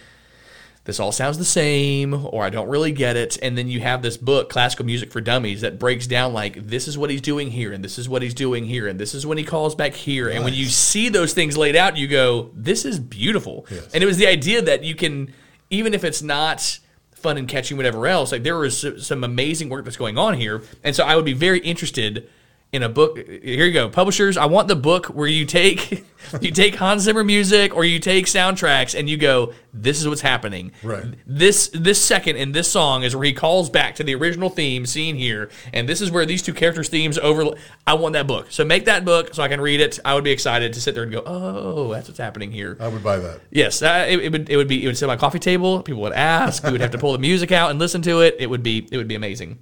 this 0.86 1.00
all 1.00 1.12
sounds 1.12 1.38
the 1.38 1.46
same, 1.46 2.26
or 2.26 2.44
I 2.44 2.50
don't 2.50 2.68
really 2.68 2.92
get 2.92 3.16
it. 3.16 3.38
And 3.44 3.56
then 3.56 3.68
you 3.68 3.80
have 3.82 4.02
this 4.02 4.18
book, 4.18 4.50
Classical 4.50 4.86
Music 4.86 5.12
for 5.12 5.22
Dummies, 5.22 5.62
that 5.62 5.78
breaks 5.78 6.08
down 6.08 6.34
like 6.34 6.56
this 6.68 6.88
is 6.88 6.98
what 6.98 7.12
he's 7.12 7.22
doing 7.22 7.52
here, 7.52 7.72
and 7.72 7.84
this 7.84 8.00
is 8.00 8.10
what 8.10 8.24
he's 8.24 8.34
doing 8.34 8.66
here, 8.66 8.88
and 8.88 9.00
this 9.00 9.14
is 9.14 9.24
when 9.24 9.38
he 9.38 9.44
calls 9.44 9.76
back 9.76 9.94
here. 9.94 10.30
And 10.30 10.44
when 10.44 10.56
you 10.56 10.66
see 10.66 11.10
those 11.10 11.34
things 11.34 11.58
laid 11.58 11.76
out, 11.76 11.96
you 11.96 12.08
go, 12.08 12.50
this 12.56 12.86
is 12.86 12.98
beautiful. 12.98 13.68
And 13.94 14.04
it 14.04 14.08
was 14.08 14.18
the 14.18 14.26
idea 14.26 14.64
that 14.64 14.84
you 14.84 14.96
can, 14.96 15.32
even 15.70 15.94
if 15.94 16.04
it's 16.04 16.24
not 16.24 16.80
fun 17.22 17.38
and 17.38 17.48
catchy, 17.48 17.74
whatever 17.74 18.08
else. 18.08 18.32
Like 18.32 18.44
there 18.44 18.64
is 18.66 18.86
some 19.00 19.24
amazing 19.24 19.70
work 19.70 19.86
that's 19.86 19.98
going 19.98 20.18
on 20.18 20.36
here, 20.36 20.62
and 20.84 20.96
so 20.96 21.04
I 21.04 21.16
would 21.16 21.26
be 21.26 21.34
very 21.34 21.60
interested 21.60 22.30
in 22.72 22.84
a 22.84 22.90
book. 22.90 23.18
Here 23.18 23.66
you 23.66 23.72
go, 23.72 23.90
publishers. 23.90 24.38
I 24.38 24.46
want 24.46 24.68
the 24.68 24.76
book 24.76 25.08
where 25.08 25.28
you 25.28 25.46
take 25.46 26.06
you 26.42 26.52
take 26.52 26.76
Hans 26.76 27.04
Zimmer 27.04 27.24
music 27.24 27.76
or 27.76 27.84
you 27.84 28.00
take 28.00 28.28
soundtracks 28.28 28.98
and 28.98 29.10
you 29.10 29.18
go, 29.18 29.54
this 29.74 30.00
is 30.00 30.08
what's 30.08 30.22
happening. 30.22 30.72
Right. 30.84 31.06
This 31.26 31.70
this 31.74 32.02
second 32.02 32.36
in 32.36 32.52
this 32.52 32.72
song 32.72 33.04
is 33.04 33.16
where 33.16 33.26
he 33.26 33.34
calls 33.34 33.70
back 33.70 33.96
to 33.96 34.04
the 34.04 34.14
original 34.14 34.50
theme 34.50 34.86
seen 34.86 35.16
here, 35.16 35.50
and 35.74 35.90
this 35.90 36.00
is 36.00 36.12
where 36.12 36.26
these 36.26 36.44
two 36.44 36.54
characters' 36.54 36.90
themes 36.90 37.18
over. 37.18 37.56
I 37.88 37.96
want 37.96 38.14
that 38.14 38.28
book. 38.28 38.48
So 38.50 38.64
make 38.64 38.86
that 38.86 39.04
book 39.04 39.34
so 39.34 39.42
I 39.42 39.48
can 39.48 39.62
read 39.62 39.80
it. 39.80 40.00
I 40.06 40.14
would 40.14 40.24
be 40.24 40.32
excited 40.32 40.74
to 40.74 40.82
sit 40.82 40.94
there 40.94 41.04
and 41.04 41.12
go, 41.12 41.24
oh, 41.26 41.92
that's 41.92 42.08
what's 42.08 42.20
happening 42.20 42.52
here. 42.52 42.78
I 42.80 42.88
would 42.88 43.04
buy 43.04 43.18
that. 43.18 43.42
Yes, 43.50 43.82
uh, 43.82 44.06
it, 44.08 44.20
it 44.20 44.32
would. 44.32 44.50
It 44.50 44.58
would 44.58 44.68
be. 44.68 44.84
It 44.84 44.88
would 44.88 44.98
sit 44.98 45.06
on 45.06 45.16
my 45.16 45.18
coffee 45.20 45.40
table. 45.40 45.82
People 45.82 46.02
would 46.04 46.14
ask. 46.14 46.64
We 46.64 46.72
would 46.72 46.82
have 46.82 46.92
to 46.92 47.00
pull 47.00 47.14
the 47.14 47.20
music 47.30 47.52
out 47.52 47.72
and 47.72 47.80
listen 47.80 48.04
to 48.04 48.22
it. 48.22 48.36
It 48.38 48.48
would 48.48 48.62
be. 48.62 48.88
It 48.92 48.98
would 48.98 49.08
be 49.08 49.16
amazing. 49.16 49.60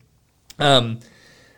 Um, 0.60 1.00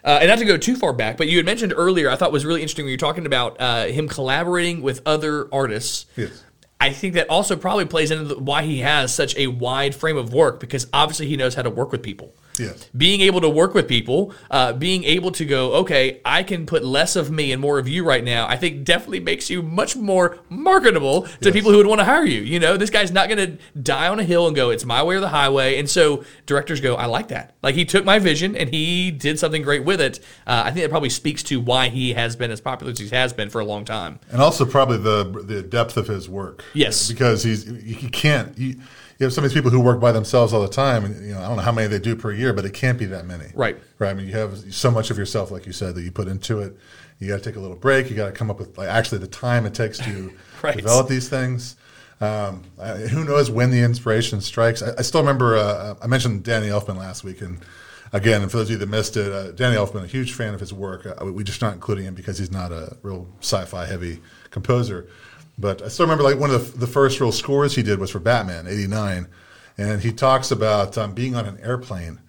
uh, 0.03 0.19
and 0.21 0.29
not 0.29 0.39
to 0.39 0.45
go 0.45 0.57
too 0.57 0.75
far 0.75 0.93
back, 0.93 1.17
but 1.17 1.27
you 1.27 1.37
had 1.37 1.45
mentioned 1.45 1.73
earlier. 1.75 2.09
I 2.09 2.15
thought 2.15 2.31
was 2.31 2.45
really 2.45 2.61
interesting 2.61 2.85
when 2.85 2.91
you 2.91 2.95
were 2.95 2.99
talking 2.99 3.25
about 3.25 3.57
uh, 3.59 3.85
him 3.85 4.07
collaborating 4.07 4.81
with 4.81 5.01
other 5.05 5.47
artists. 5.53 6.05
Yes. 6.15 6.43
I 6.81 6.91
think 6.91 7.15
that 7.15 7.29
also 7.29 7.57
probably 7.57 7.85
plays 7.85 8.09
into 8.09 8.35
why 8.35 8.63
he 8.63 8.79
has 8.79 9.13
such 9.13 9.35
a 9.35 9.47
wide 9.47 9.93
frame 9.93 10.15
of 10.15 10.33
work 10.33 10.61
because 10.61 10.87
obviously 10.93 11.27
he 11.27 11.35
knows 11.35 11.53
how 11.53 11.61
to 11.61 11.69
work 11.69 11.91
with 11.91 12.01
people. 12.01 12.33
Yes. 12.59 12.89
Being 12.95 13.21
able 13.21 13.41
to 13.41 13.49
work 13.49 13.73
with 13.73 13.87
people, 13.87 14.33
uh, 14.51 14.73
being 14.73 15.03
able 15.05 15.31
to 15.31 15.45
go, 15.45 15.73
okay, 15.75 16.21
I 16.25 16.43
can 16.43 16.65
put 16.65 16.83
less 16.83 17.15
of 17.15 17.31
me 17.31 17.51
and 17.51 17.61
more 17.61 17.79
of 17.79 17.87
you 17.87 18.03
right 18.05 18.23
now. 18.23 18.47
I 18.47 18.57
think 18.57 18.83
definitely 18.83 19.19
makes 19.21 19.49
you 19.49 19.61
much 19.61 19.95
more 19.95 20.37
marketable 20.49 21.21
to 21.23 21.37
Yes. 21.41 21.53
people 21.53 21.71
who 21.71 21.77
would 21.77 21.87
want 21.87 21.99
to 21.99 22.05
hire 22.05 22.25
you. 22.25 22.41
You 22.41 22.59
know, 22.59 22.77
this 22.77 22.89
guy's 22.89 23.11
not 23.11 23.29
going 23.29 23.37
to 23.57 23.79
die 23.81 24.07
on 24.07 24.19
a 24.19 24.23
hill 24.23 24.47
and 24.47 24.55
go, 24.55 24.69
it's 24.69 24.85
my 24.85 25.01
way 25.03 25.15
or 25.15 25.19
the 25.19 25.29
highway. 25.29 25.77
And 25.79 25.89
so 25.89 26.23
directors 26.45 26.81
go, 26.81 26.95
I 26.95 27.05
like 27.05 27.29
that. 27.29 27.55
Like 27.63 27.75
he 27.75 27.85
took 27.85 28.05
my 28.05 28.19
vision 28.19 28.55
and 28.55 28.69
he 28.69 29.11
did 29.11 29.39
something 29.39 29.61
great 29.61 29.83
with 29.85 30.01
it. 30.01 30.19
Uh, 30.45 30.63
I 30.65 30.71
think 30.71 30.83
that 30.83 30.89
probably 30.89 31.09
speaks 31.09 31.43
to 31.43 31.59
why 31.59 31.89
he 31.89 32.13
has 32.13 32.35
been 32.35 32.51
as 32.51 32.61
popular 32.61 32.91
as 32.91 32.99
he 32.99 33.07
has 33.09 33.33
been 33.33 33.49
for 33.49 33.61
a 33.61 33.65
long 33.65 33.85
time. 33.85 34.19
and 34.31 34.41
also 34.41 34.65
probably 34.65 34.97
the 34.97 35.23
the 35.45 35.61
depth 35.61 35.97
of 35.97 36.07
his 36.07 36.27
work. 36.29 36.63
Yes. 36.73 37.09
because 37.09 37.43
he's 37.43 37.65
he 37.83 38.09
can't. 38.09 38.57
You, 38.57 38.75
you 39.19 39.25
have 39.25 39.33
some 39.33 39.43
of 39.43 39.49
these 39.51 39.55
people 39.55 39.69
who 39.69 39.81
work 39.81 39.99
by 39.99 40.11
themselves 40.11 40.53
all 40.53 40.61
the 40.61 40.67
time, 40.69 41.03
and 41.05 41.25
you 41.27 41.33
know 41.33 41.39
I 41.41 41.47
don't 41.47 41.57
know 41.57 41.63
how 41.63 41.71
many 41.73 41.87
they 41.87 41.99
do 41.99 42.15
per 42.15 42.31
year, 42.31 42.53
but 42.53 42.65
it 42.65 42.73
can't 42.73 42.97
be 42.97 43.05
that 43.07 43.25
many. 43.25 43.45
Right. 43.53 43.77
Right. 43.99 44.09
I 44.11 44.13
mean, 44.13 44.27
you 44.27 44.33
have 44.33 44.73
so 44.73 44.89
much 44.89 45.11
of 45.11 45.17
yourself, 45.17 45.51
like 45.51 45.65
you 45.65 45.73
said, 45.73 45.95
that 45.95 46.01
you 46.03 46.11
put 46.11 46.27
into 46.27 46.59
it. 46.59 46.77
You 47.19 47.27
got 47.27 47.37
to 47.37 47.43
take 47.43 47.57
a 47.57 47.59
little 47.59 47.75
break. 47.75 48.09
You 48.09 48.15
got 48.15 48.27
to 48.27 48.31
come 48.31 48.49
up 48.49 48.59
with 48.59 48.77
like 48.77 48.87
actually 48.87 49.17
the 49.19 49.27
time 49.27 49.65
it 49.65 49.73
takes 49.73 49.97
to 49.99 50.33
Right. 50.63 50.77
develop 50.77 51.07
these 51.09 51.27
things. 51.29 51.75
Um, 52.21 52.63
I, 52.81 52.95
who 52.95 53.23
knows 53.25 53.49
when 53.51 53.71
the 53.71 53.79
inspiration 53.81 54.39
strikes? 54.41 54.81
I, 54.81 54.93
I 54.97 55.01
still 55.03 55.21
remember 55.21 55.57
uh, 55.57 55.95
I 56.01 56.07
mentioned 56.07 56.43
Danny 56.43 56.67
Elfman 56.67 56.97
last 56.97 57.23
week, 57.25 57.41
and 57.41 57.59
again, 58.13 58.47
for 58.49 58.57
those 58.57 58.67
of 58.67 58.71
you 58.71 58.77
that 58.77 58.89
missed 58.89 59.17
it, 59.17 59.31
uh, 59.31 59.51
Danny 59.51 59.75
Elfman, 59.75 60.03
a 60.03 60.07
huge 60.07 60.33
fan 60.33 60.53
of 60.53 60.59
his 60.61 60.73
work. 60.73 61.05
Uh, 61.05 61.25
we 61.25 61.43
just 61.43 61.61
not 61.61 61.73
including 61.73 62.05
him 62.05 62.13
because 62.15 62.37
he's 62.37 62.51
not 62.51 62.71
a 62.71 62.97
real 63.03 63.27
sci-fi 63.41 63.85
heavy 63.85 64.21
composer. 64.49 65.07
But 65.59 65.81
I 65.81 65.89
still 65.89 66.05
remember 66.05 66.23
like 66.23 66.39
one 66.39 66.51
of 66.51 66.73
the, 66.73 66.79
the 66.79 66.87
first 66.87 67.19
real 67.19 67.31
scores 67.31 67.75
he 67.75 67.83
did 67.83 67.99
was 67.99 68.11
for 68.11 68.19
Batman 68.19 68.65
'89, 68.65 69.27
and 69.77 70.01
he 70.01 70.11
talks 70.11 70.51
about 70.51 70.97
um, 70.97 71.13
being 71.13 71.35
on 71.35 71.45
an 71.45 71.59
airplane. 71.61 72.21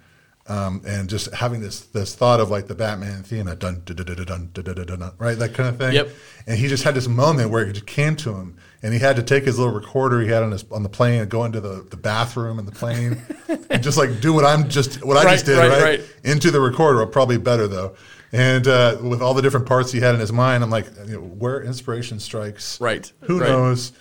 Um, 0.46 0.82
and 0.84 1.08
just 1.08 1.32
having 1.32 1.60
this 1.60 1.82
this 1.82 2.16
thought 2.16 2.40
of 2.40 2.50
like 2.50 2.66
the 2.66 2.75
Batman 2.75 3.22
theme, 3.22 3.44
that 3.44 3.60
dun 3.60 3.82
dun 3.84 3.94
dun 3.94 4.16
dun 4.16 4.50
dun 4.52 4.75
dun 4.75 4.99
dun, 4.99 5.12
right, 5.18 5.38
that 5.38 5.54
kind 5.54 5.68
of 5.68 5.78
thing. 5.78 5.92
Yep. 5.92 6.08
And 6.49 6.58
he 6.58 6.66
just 6.66 6.82
had 6.82 6.96
this 6.96 7.06
moment 7.06 7.50
where 7.50 7.64
it 7.64 7.87
came 7.87 8.16
to 8.16 8.34
him, 8.34 8.56
and 8.82 8.92
he 8.92 8.99
had 8.99 9.14
to 9.14 9.22
take 9.22 9.44
his 9.44 9.60
little 9.60 9.72
recorder 9.72 10.20
he 10.22 10.28
had 10.28 10.42
on 10.42 10.50
his 10.50 10.64
on 10.72 10.82
the 10.82 10.88
plane 10.88 11.20
and 11.20 11.30
go 11.30 11.44
into 11.44 11.60
the, 11.60 11.87
the 11.90 11.96
bathroom 11.96 12.58
in 12.58 12.66
the 12.66 12.72
plane, 12.72 13.22
and 13.70 13.80
just 13.80 13.96
like 13.96 14.20
do 14.20 14.32
what 14.32 14.44
I'm 14.44 14.68
just 14.68 15.04
what 15.04 15.14
right, 15.14 15.26
I 15.26 15.32
just 15.34 15.46
did, 15.46 15.56
right, 15.56 15.82
right, 15.82 16.00
Into 16.25 16.50
the 16.50 16.60
recorder, 16.60 17.06
probably 17.06 17.38
better 17.38 17.68
though. 17.68 17.94
And 18.32 18.66
uh, 18.68 18.99
with 19.02 19.20
all 19.22 19.34
the 19.34 19.42
different 19.42 19.66
parts 19.66 19.90
he 19.90 20.00
had 20.00 20.14
in 20.14 20.20
his 20.20 20.32
mind, 20.32 20.62
I'm 20.62 20.70
like, 20.70 20.87
you 21.06 21.14
know, 21.14 21.20
where 21.20 21.62
inspiration 21.62 22.20
strikes, 22.20 22.80
Right, 22.80 23.10
Who 23.22 23.40
right. 23.40 23.49
knows? 23.49 23.92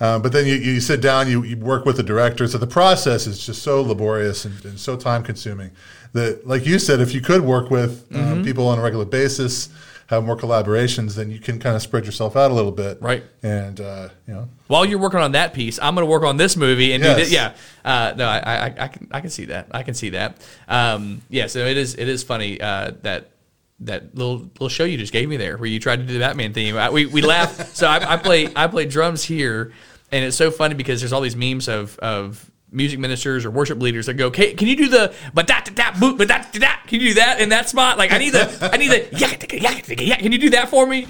Uh, 0.00 0.18
but 0.18 0.32
then 0.32 0.46
you, 0.46 0.54
you 0.54 0.80
sit 0.80 1.00
down, 1.02 1.28
you, 1.28 1.42
you 1.42 1.56
work 1.58 1.84
with 1.84 1.96
the 1.96 2.02
director. 2.02 2.46
So 2.48 2.56
the 2.58 2.66
process 2.66 3.26
is 3.26 3.44
just 3.44 3.62
so 3.62 3.82
laborious 3.82 4.44
and, 4.46 4.64
and 4.64 4.80
so 4.80 4.96
time 4.96 5.22
consuming 5.22 5.70
that, 6.14 6.46
like 6.46 6.64
you 6.66 6.78
said, 6.78 7.00
if 7.00 7.12
you 7.14 7.20
could 7.20 7.42
work 7.42 7.70
with 7.70 8.06
uh, 8.12 8.16
Mm-hmm. 8.16 8.44
people 8.44 8.66
on 8.68 8.78
a 8.78 8.82
regular 8.82 9.04
basis, 9.04 9.68
have 10.08 10.24
more 10.24 10.36
collaborations, 10.36 11.14
then 11.16 11.30
you 11.30 11.38
can 11.40 11.58
kind 11.58 11.74
of 11.76 11.82
spread 11.82 12.06
yourself 12.06 12.36
out 12.36 12.50
a 12.50 12.54
little 12.54 12.70
bit. 12.72 12.96
Right. 13.02 13.24
And, 13.42 13.80
uh, 13.80 14.08
you 14.26 14.34
know, 14.34 14.48
while 14.68 14.84
you're 14.86 15.00
working 15.00 15.20
on 15.20 15.32
that 15.32 15.52
piece, 15.52 15.78
I'm 15.80 15.94
going 15.94 16.06
to 16.06 16.10
work 16.10 16.22
on 16.22 16.36
this 16.38 16.56
movie 16.56 16.92
and 16.92 17.02
do 17.02 17.12
this. 17.14 17.30
Yeah, 17.32 17.54
uh, 17.84 18.14
no, 18.16 18.26
I, 18.26 18.38
I, 18.38 18.84
I 18.84 18.88
can, 18.88 19.08
I 19.10 19.20
can 19.20 19.30
see 19.30 19.46
that. 19.46 19.66
I 19.72 19.82
can 19.82 19.94
see 19.94 20.10
that. 20.10 20.38
Um, 20.68 21.22
yeah, 21.28 21.48
so 21.48 21.58
it 21.66 21.76
is, 21.76 21.94
it 21.96 22.08
is 22.08 22.22
funny 22.22 22.60
uh, 22.60 22.92
that 23.02 23.30
that 23.80 24.14
little 24.14 24.38
little 24.38 24.68
show 24.68 24.84
you 24.84 24.96
just 24.96 25.12
gave 25.12 25.28
me 25.28 25.36
there, 25.36 25.56
where 25.56 25.68
you 25.68 25.78
tried 25.80 25.96
to 25.96 26.04
do 26.04 26.12
the 26.14 26.18
Batman 26.18 26.52
theme. 26.52 26.76
I, 26.76 26.90
we 26.90 27.06
we 27.06 27.22
laugh. 27.22 27.74
so 27.74 27.86
I, 27.86 28.14
I 28.14 28.16
play 28.16 28.48
I 28.54 28.66
play 28.66 28.86
drums 28.86 29.22
here, 29.22 29.72
and 30.10 30.24
it's 30.24 30.36
so 30.36 30.50
funny 30.50 30.74
because 30.74 31.00
there's 31.00 31.12
all 31.12 31.20
these 31.20 31.36
memes 31.36 31.68
of 31.68 31.98
of 31.98 32.50
music 32.70 32.98
ministers 32.98 33.44
or 33.44 33.50
worship 33.50 33.80
leaders 33.80 34.06
that 34.06 34.14
go, 34.14 34.30
"Can, 34.30 34.56
can 34.56 34.68
you 34.68 34.76
do 34.76 34.88
the 34.88 35.14
but 35.34 35.46
that 35.48 35.70
that 35.76 35.98
boot 36.00 36.18
but 36.18 36.28
that 36.28 36.52
that? 36.54 36.84
Can 36.86 37.00
you 37.00 37.08
do 37.08 37.14
that 37.14 37.40
in 37.40 37.50
that 37.50 37.68
spot? 37.68 37.98
Like 37.98 38.12
I 38.12 38.18
need 38.18 38.30
the 38.30 38.70
I 38.72 38.76
need 38.76 38.88
the 38.88 39.08
yeah 39.12 39.94
yeah. 40.02 40.16
Can 40.16 40.32
you 40.32 40.38
do 40.38 40.50
that 40.50 40.68
for 40.68 40.86
me?" 40.86 41.06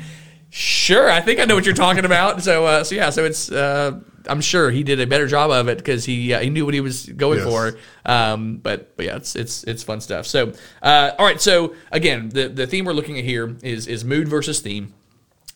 Sure, 0.48 1.10
I 1.10 1.20
think 1.20 1.40
I 1.40 1.44
know 1.44 1.54
what 1.54 1.66
you're 1.66 1.74
talking 1.74 2.04
about. 2.04 2.42
So, 2.42 2.64
uh, 2.64 2.84
so 2.84 2.94
yeah, 2.94 3.10
so 3.10 3.24
it's 3.24 3.50
uh, 3.50 3.98
I'm 4.28 4.40
sure 4.40 4.70
he 4.70 4.82
did 4.82 5.00
a 5.00 5.06
better 5.06 5.26
job 5.26 5.50
of 5.50 5.68
it 5.68 5.78
because 5.78 6.04
he 6.04 6.32
uh, 6.34 6.40
he 6.40 6.50
knew 6.50 6.64
what 6.64 6.74
he 6.74 6.80
was 6.80 7.06
going 7.06 7.38
Yes. 7.38 7.48
for. 7.48 7.78
Um, 8.04 8.56
but 8.58 8.96
but 8.96 9.06
yeah, 9.06 9.16
it's 9.16 9.36
it's 9.36 9.64
it's 9.64 9.82
fun 9.82 10.00
stuff. 10.00 10.26
So, 10.26 10.52
uh, 10.82 11.12
all 11.18 11.24
right. 11.26 11.40
So 11.40 11.74
again, 11.92 12.28
the 12.30 12.48
the 12.48 12.66
theme 12.66 12.84
we're 12.84 12.92
looking 12.92 13.18
at 13.18 13.24
here 13.24 13.56
is 13.62 13.86
is 13.86 14.04
mood 14.04 14.28
versus 14.28 14.60
theme. 14.60 14.94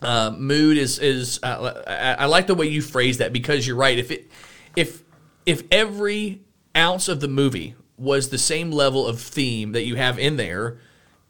Uh, 0.01 0.31
mood 0.35 0.77
is 0.77 0.97
is 0.99 1.39
uh, 1.43 1.81
I, 1.87 2.23
I 2.23 2.25
like 2.25 2.47
the 2.47 2.55
way 2.55 2.67
you 2.67 2.81
phrase 2.81 3.19
that 3.19 3.31
because 3.33 3.67
you're 3.67 3.75
right. 3.75 3.97
If 3.99 4.09
it 4.11 4.31
if 4.75 5.03
if 5.45 5.63
every 5.71 6.41
ounce 6.75 7.07
of 7.07 7.19
the 7.19 7.27
movie 7.27 7.75
was 7.97 8.29
the 8.29 8.37
same 8.37 8.71
level 8.71 9.05
of 9.05 9.21
theme 9.21 9.73
that 9.73 9.83
you 9.85 9.95
have 9.95 10.17
in 10.17 10.37
there, 10.37 10.79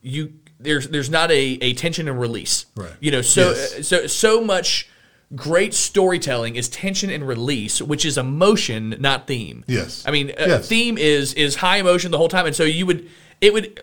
you 0.02 0.34
there's 0.60 0.88
there's 0.90 1.10
not 1.10 1.32
a, 1.32 1.58
a 1.62 1.74
tension 1.74 2.08
and 2.08 2.20
release. 2.20 2.66
Right. 2.76 2.94
You 3.02 3.12
know, 3.12 3.22
so 3.22 3.50
Yes. 3.52 3.88
so 3.88 4.08
so 4.08 4.42
much 4.42 4.88
great 5.36 5.74
storytelling 5.74 6.56
is 6.56 6.68
tension 6.70 7.10
and 7.10 7.28
release, 7.28 7.82
which 7.82 8.06
is 8.06 8.18
emotion, 8.18 8.96
not 9.00 9.28
theme. 9.28 9.64
Yes. 9.68 10.04
I 10.06 10.12
mean, 10.12 10.32
uh, 10.32 10.46
Yes. 10.48 10.68
theme 10.68 10.98
is 10.98 11.34
is 11.34 11.56
high 11.56 11.78
emotion 11.78 12.12
the 12.12 12.18
whole 12.18 12.30
time, 12.30 12.46
and 12.46 12.56
so 12.56 12.64
you 12.64 12.86
would 12.86 13.10
it 13.40 13.54
would. 13.54 13.82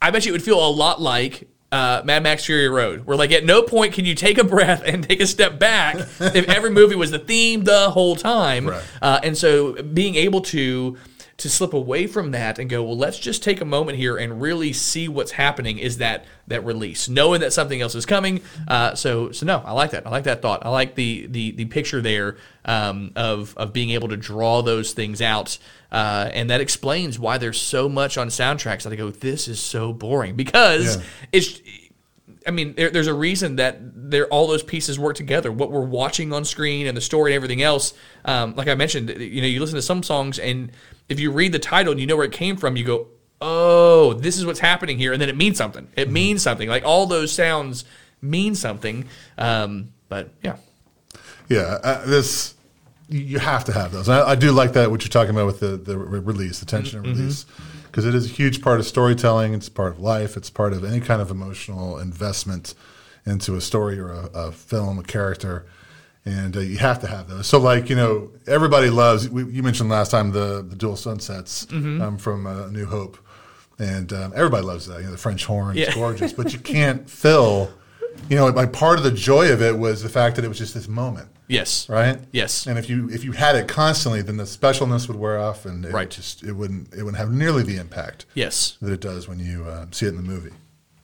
I 0.00 0.10
bet 0.10 0.24
you 0.24 0.30
it 0.30 0.34
would 0.34 0.42
feel 0.44 0.64
a 0.64 0.70
lot 0.70 1.00
like 1.00 1.48
uh, 1.72 2.02
Mad 2.04 2.22
Max 2.22 2.44
Fury 2.46 2.68
Road, 2.68 3.04
where 3.04 3.16
like 3.16 3.32
at 3.32 3.44
no 3.44 3.62
point 3.62 3.92
can 3.92 4.04
you 4.04 4.14
take 4.14 4.38
a 4.38 4.44
breath 4.44 4.82
and 4.86 5.06
take 5.06 5.20
a 5.20 5.26
step 5.26 5.58
back 5.58 5.96
if 5.96 6.48
every 6.48 6.70
movie 6.70 6.94
was 6.94 7.10
the 7.10 7.18
theme 7.18 7.64
the 7.64 7.90
whole 7.90 8.14
time. 8.16 8.68
Right. 8.68 8.82
Uh, 9.02 9.20
and 9.22 9.36
so 9.36 9.82
being 9.82 10.14
able 10.14 10.40
to 10.42 10.96
to 11.38 11.48
slip 11.48 11.72
away 11.72 12.08
from 12.08 12.32
that 12.32 12.58
and 12.58 12.68
go, 12.68 12.82
well, 12.82 12.96
let's 12.96 13.16
just 13.18 13.44
take 13.44 13.60
a 13.60 13.64
moment 13.64 13.96
here 13.96 14.16
and 14.16 14.42
really 14.42 14.72
see 14.72 15.06
what's 15.06 15.30
happening 15.30 15.78
is 15.78 15.98
that 15.98 16.24
that 16.48 16.64
release, 16.64 17.08
knowing 17.08 17.40
that 17.40 17.52
something 17.52 17.80
else 17.80 17.94
is 17.94 18.04
coming. 18.04 18.40
Uh, 18.66 18.94
so 18.96 19.30
so 19.30 19.46
no, 19.46 19.62
I 19.64 19.70
like 19.72 19.92
that. 19.92 20.04
I 20.06 20.10
like 20.10 20.24
that 20.24 20.42
thought. 20.42 20.66
I 20.66 20.68
like 20.68 20.96
the 20.96 21.26
the 21.28 21.52
the 21.52 21.64
picture 21.66 22.00
there 22.02 22.36
um, 22.64 23.12
of 23.14 23.54
of 23.56 23.72
being 23.72 23.90
able 23.90 24.08
to 24.08 24.16
draw 24.16 24.62
those 24.62 24.92
things 24.92 25.22
out. 25.22 25.58
Uh, 25.92 26.28
and 26.34 26.50
that 26.50 26.60
explains 26.60 27.18
why 27.18 27.38
there's 27.38 27.60
so 27.60 27.88
much 27.88 28.18
on 28.18 28.28
soundtracks 28.28 28.82
that 28.82 28.92
I 28.92 28.96
go, 28.96 29.10
this 29.10 29.48
is 29.48 29.58
so 29.60 29.92
boring 29.92 30.34
because 30.36 30.96
Yeah. 30.96 31.02
it's 31.32 31.60
I 32.46 32.50
mean, 32.50 32.74
there, 32.74 32.90
there's 32.90 33.06
a 33.08 33.14
reason 33.14 33.56
that 33.56 33.78
there 33.82 34.26
all 34.28 34.46
those 34.46 34.62
pieces 34.62 34.98
work 34.98 35.16
together. 35.16 35.52
What 35.52 35.70
we're 35.70 35.84
watching 35.84 36.32
on 36.32 36.44
screen 36.44 36.86
and 36.86 36.96
the 36.96 37.00
story 37.00 37.32
and 37.32 37.36
everything 37.36 37.62
else. 37.62 37.94
Um, 38.24 38.54
like 38.56 38.68
I 38.68 38.74
mentioned, 38.74 39.10
you 39.10 39.40
know, 39.40 39.46
you 39.46 39.60
listen 39.60 39.76
to 39.76 39.82
some 39.82 40.02
songs 40.02 40.38
and 40.38 40.72
if 41.08 41.18
you 41.20 41.30
read 41.30 41.52
the 41.52 41.58
title 41.58 41.92
and 41.92 42.00
you 42.00 42.06
know 42.06 42.16
where 42.16 42.26
it 42.26 42.32
came 42.32 42.56
from, 42.56 42.76
you 42.76 42.84
go, 42.84 43.06
"Oh, 43.40 44.12
this 44.14 44.36
is 44.36 44.44
what's 44.46 44.60
happening 44.60 44.98
here," 44.98 45.12
and 45.12 45.20
then 45.20 45.28
it 45.28 45.36
means 45.36 45.56
something. 45.56 45.88
It 45.96 46.10
means 46.10 46.42
something. 46.42 46.68
Like 46.68 46.84
all 46.84 47.06
those 47.06 47.32
sounds 47.32 47.84
mean 48.20 48.54
something. 48.54 49.06
Um, 49.36 49.92
but 50.08 50.30
yeah, 50.42 50.56
Yeah, 51.48 51.78
uh, 51.82 52.06
this 52.06 52.54
you 53.08 53.38
have 53.38 53.64
to 53.64 53.72
have 53.72 53.92
those. 53.92 54.08
I, 54.08 54.30
I 54.30 54.34
do 54.34 54.52
like 54.52 54.74
that 54.74 54.90
what 54.90 55.02
you're 55.02 55.08
talking 55.08 55.30
about 55.30 55.46
with 55.46 55.60
the 55.60 55.76
the 55.76 55.96
re- 55.96 56.20
release, 56.20 56.60
the 56.60 56.66
tension 56.66 56.98
and 56.98 57.08
release, 57.08 57.46
because 57.86 58.04
it 58.04 58.14
is 58.14 58.26
a 58.26 58.28
huge 58.28 58.60
part 58.60 58.80
of 58.80 58.86
storytelling. 58.86 59.54
It's 59.54 59.68
part 59.68 59.92
of 59.92 60.00
life. 60.00 60.36
It's 60.36 60.50
part 60.50 60.72
of 60.72 60.84
any 60.84 61.00
kind 61.00 61.22
of 61.22 61.30
emotional 61.30 61.98
investment 61.98 62.74
into 63.24 63.56
a 63.56 63.60
story 63.60 63.98
or 63.98 64.10
a, 64.10 64.30
a 64.34 64.52
film, 64.52 64.98
a 64.98 65.02
character, 65.02 65.66
and 66.28 66.56
uh, 66.56 66.60
you 66.60 66.78
have 66.78 67.00
to 67.00 67.06
have 67.06 67.28
those. 67.28 67.46
So, 67.46 67.58
like 67.58 67.88
you 67.90 67.96
know, 67.96 68.30
everybody 68.46 68.90
loves. 68.90 69.28
We, 69.28 69.44
you 69.44 69.62
mentioned 69.62 69.88
last 69.88 70.10
time 70.10 70.30
the 70.32 70.62
the 70.68 70.76
dual 70.76 70.96
sunsets 70.96 71.66
um, 71.72 72.18
from 72.18 72.46
uh, 72.46 72.68
New 72.68 72.86
Hope, 72.86 73.16
and 73.78 74.12
um, 74.12 74.32
everybody 74.34 74.64
loves 74.66 74.86
that. 74.86 74.98
You 75.00 75.06
know, 75.06 75.12
the 75.12 75.18
French 75.18 75.44
horn. 75.44 75.76
Yeah. 75.76 75.86
It's 75.86 75.94
gorgeous, 75.94 76.32
but 76.32 76.52
you 76.52 76.58
can't 76.76 77.08
fill 77.08 77.70
you 78.28 78.34
know, 78.36 78.46
like 78.48 78.72
part 78.72 78.98
of 78.98 79.04
the 79.04 79.12
joy 79.12 79.52
of 79.52 79.62
it 79.62 79.78
was 79.78 80.02
the 80.02 80.08
fact 80.08 80.34
that 80.36 80.44
it 80.44 80.48
was 80.48 80.58
just 80.58 80.74
this 80.74 80.88
moment, 80.88 81.28
Yes. 81.46 81.88
right? 81.88 82.18
Yes. 82.32 82.66
And 82.66 82.76
if 82.76 82.90
you 82.90 83.08
if 83.10 83.22
you 83.24 83.30
had 83.30 83.54
it 83.54 83.68
constantly, 83.68 84.22
then 84.22 84.36
the 84.36 84.42
specialness 84.44 85.06
would 85.06 85.16
wear 85.16 85.38
off, 85.38 85.64
and 85.66 85.84
it 85.84 85.92
Right. 85.92 86.10
just 86.10 86.42
it 86.42 86.50
wouldn't 86.52 86.92
it 86.92 87.04
wouldn't 87.04 87.16
have 87.18 87.30
nearly 87.30 87.62
the 87.62 87.76
impact 87.76 88.26
Yes. 88.34 88.76
that 88.82 88.92
it 88.92 89.00
does 89.00 89.28
when 89.28 89.38
you 89.38 89.64
uh, 89.66 89.86
see 89.92 90.06
it 90.06 90.08
in 90.10 90.16
the 90.16 90.22
movie. 90.22 90.50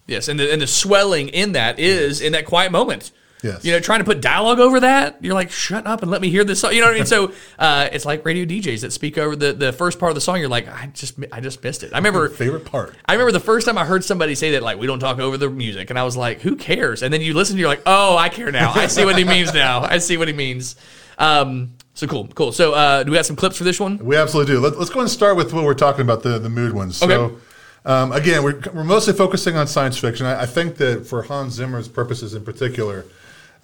Yes. 0.08 0.26
And 0.28 0.40
the, 0.40 0.52
and 0.52 0.60
the 0.60 0.66
swelling 0.66 1.28
in 1.28 1.52
that 1.52 1.78
is 1.78 2.20
in 2.20 2.32
that 2.32 2.46
quiet 2.46 2.72
moment. 2.72 3.12
Yes. 3.44 3.64
You 3.64 3.72
know, 3.72 3.78
trying 3.80 3.98
to 3.98 4.04
put 4.04 4.22
dialogue 4.22 4.58
over 4.58 4.80
that, 4.80 5.18
you're 5.20 5.34
like, 5.34 5.50
shut 5.50 5.86
up 5.86 6.00
and 6.02 6.10
let 6.10 6.22
me 6.22 6.30
hear 6.30 6.44
this 6.44 6.60
song. 6.60 6.72
You 6.72 6.80
know 6.80 6.86
what 6.86 6.94
I 6.94 6.98
mean? 6.98 7.06
So 7.06 7.32
uh, 7.58 7.88
it's 7.92 8.06
like 8.06 8.24
radio 8.24 8.46
DJs 8.46 8.80
that 8.80 8.92
speak 8.92 9.18
over 9.18 9.36
the, 9.36 9.52
the 9.52 9.72
first 9.72 9.98
part 9.98 10.10
of 10.10 10.14
the 10.14 10.22
song. 10.22 10.40
You're 10.40 10.48
like, 10.48 10.66
I 10.66 10.86
just 10.94 11.16
I 11.30 11.40
just 11.40 11.62
missed 11.62 11.82
it. 11.82 11.92
I 11.92 11.98
remember 11.98 12.28
Favorite 12.30 12.64
part. 12.64 12.94
I 13.06 13.12
remember 13.12 13.32
the 13.32 13.40
first 13.40 13.66
time 13.66 13.76
I 13.76 13.84
heard 13.84 14.02
somebody 14.02 14.34
say 14.34 14.52
that, 14.52 14.62
like, 14.62 14.78
we 14.78 14.86
don't 14.86 14.98
talk 14.98 15.18
over 15.18 15.36
the 15.36 15.50
music. 15.50 15.90
And 15.90 15.98
I 15.98 16.04
was 16.04 16.16
like, 16.16 16.40
who 16.40 16.56
cares? 16.56 17.02
And 17.02 17.12
then 17.12 17.20
you 17.20 17.34
listen, 17.34 17.58
you're 17.58 17.68
like, 17.68 17.82
oh, 17.84 18.16
I 18.16 18.30
care 18.30 18.50
now. 18.50 18.72
I 18.72 18.86
see 18.86 19.04
what 19.04 19.18
he 19.18 19.24
means 19.24 19.52
now. 19.52 19.82
I 19.82 19.98
see 19.98 20.16
what 20.16 20.26
he 20.26 20.34
means. 20.34 20.76
Um, 21.18 21.74
so 21.92 22.06
cool, 22.06 22.26
cool. 22.28 22.50
So 22.50 22.72
uh, 22.72 23.02
do 23.04 23.10
we 23.12 23.16
got 23.18 23.26
some 23.26 23.36
clips 23.36 23.56
for 23.58 23.64
this 23.64 23.78
one? 23.78 23.98
We 23.98 24.16
absolutely 24.16 24.54
do. 24.54 24.60
Let, 24.60 24.72
us 24.74 24.90
go 24.90 25.00
and 25.00 25.10
start 25.10 25.36
with 25.36 25.52
what 25.52 25.64
we're 25.64 25.74
talking 25.74 26.00
about 26.00 26.22
the 26.22 26.38
the 26.38 26.48
mood 26.48 26.72
ones. 26.72 26.96
So, 26.96 27.08
Okay. 27.08 27.34
um, 27.84 28.10
again, 28.12 28.42
we're, 28.42 28.60
we're 28.72 28.82
mostly 28.84 29.12
focusing 29.12 29.54
on 29.56 29.66
science 29.68 29.96
fiction. 29.98 30.26
I, 30.26 30.42
I 30.42 30.46
think 30.46 30.76
that 30.78 31.06
for 31.06 31.22
Hans 31.22 31.52
Zimmer's 31.52 31.86
purposes 31.88 32.34
in 32.34 32.44
particular, 32.44 33.04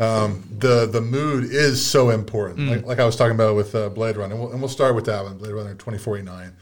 um, 0.01 0.43
the 0.59 0.87
the 0.87 1.01
mood 1.01 1.45
is 1.45 1.85
so 1.85 2.11
important. 2.11 2.69
Like, 2.69 2.87
like 2.87 2.99
I 2.99 3.05
was 3.05 3.17
talking 3.17 3.35
about 3.35 3.55
with 3.57 3.75
uh, 3.75 3.89
Blade 3.91 4.17
Runner, 4.17 4.35
and 4.35 4.43
we'll, 4.43 4.53
and 4.53 4.61
we'll 4.61 4.69
start 4.69 4.95
with 4.95 5.05
that 5.07 5.23
one, 5.23 5.37
Blade 5.39 5.53
Runner 5.53 5.75
twenty 5.75 5.99
forty 5.99 6.23
nine, 6.23 6.57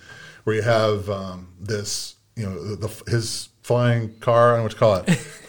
where 0.45 0.57
you 0.57 0.62
have 0.62 1.09
um, 1.09 1.49
this, 1.61 2.16
you 2.37 2.45
know, 2.45 2.62
the, 2.76 2.88
the, 2.88 3.11
his 3.11 3.49
flying 3.62 4.12
car. 4.21 4.54
I 4.54 4.57
don't 4.57 4.59
know 4.59 4.62
what 4.64 4.73
you 4.73 4.78
call 4.78 4.95
it. 4.97 5.09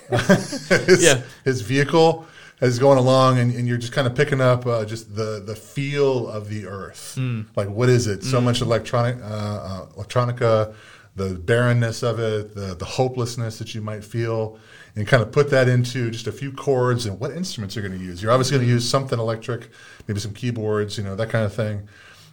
his, 0.87 1.03
Yeah. 1.03 1.21
his 1.45 1.61
vehicle 1.61 2.25
is 2.61 2.77
going 2.79 2.97
along 2.97 3.37
and, 3.39 3.53
and 3.55 3.67
you're 3.67 3.77
just 3.77 3.93
kind 3.93 4.05
of 4.07 4.15
picking 4.15 4.41
up 4.41 4.65
uh, 4.65 4.83
just 4.83 5.15
the 5.15 5.41
the 5.45 5.55
feel 5.55 6.27
of 6.27 6.49
the 6.49 6.65
earth 6.65 7.17
like 7.55 7.69
what 7.69 7.87
is 7.89 8.05
it 8.07 8.21
so 8.23 8.41
much 8.41 8.59
electronic 8.61 9.15
uh, 9.21 9.25
uh, 9.25 9.85
electronica 9.95 10.73
the 11.15 11.35
barrenness 11.35 12.03
of 12.03 12.19
it 12.19 12.53
the 12.55 12.75
the 12.75 12.83
hopelessness 12.85 13.59
that 13.59 13.73
you 13.75 13.81
might 13.81 14.03
feel 14.03 14.57
and 14.95 15.07
kind 15.07 15.23
of 15.23 15.31
put 15.31 15.49
that 15.51 15.67
into 15.67 16.11
just 16.11 16.27
a 16.27 16.31
few 16.31 16.51
chords 16.51 17.05
and 17.05 17.19
what 17.19 17.31
instruments 17.31 17.75
you're 17.75 17.87
going 17.87 17.97
to 17.97 18.03
use. 18.03 18.21
You're 18.21 18.31
obviously 18.31 18.57
going 18.57 18.67
to 18.67 18.73
use 18.73 18.87
something 18.87 19.19
electric 19.19 19.69
maybe 20.07 20.19
some 20.19 20.33
keyboards 20.33 20.97
you 20.97 21.03
know 21.03 21.15
that 21.15 21.29
kind 21.29 21.45
of 21.45 21.53
thing. 21.53 21.87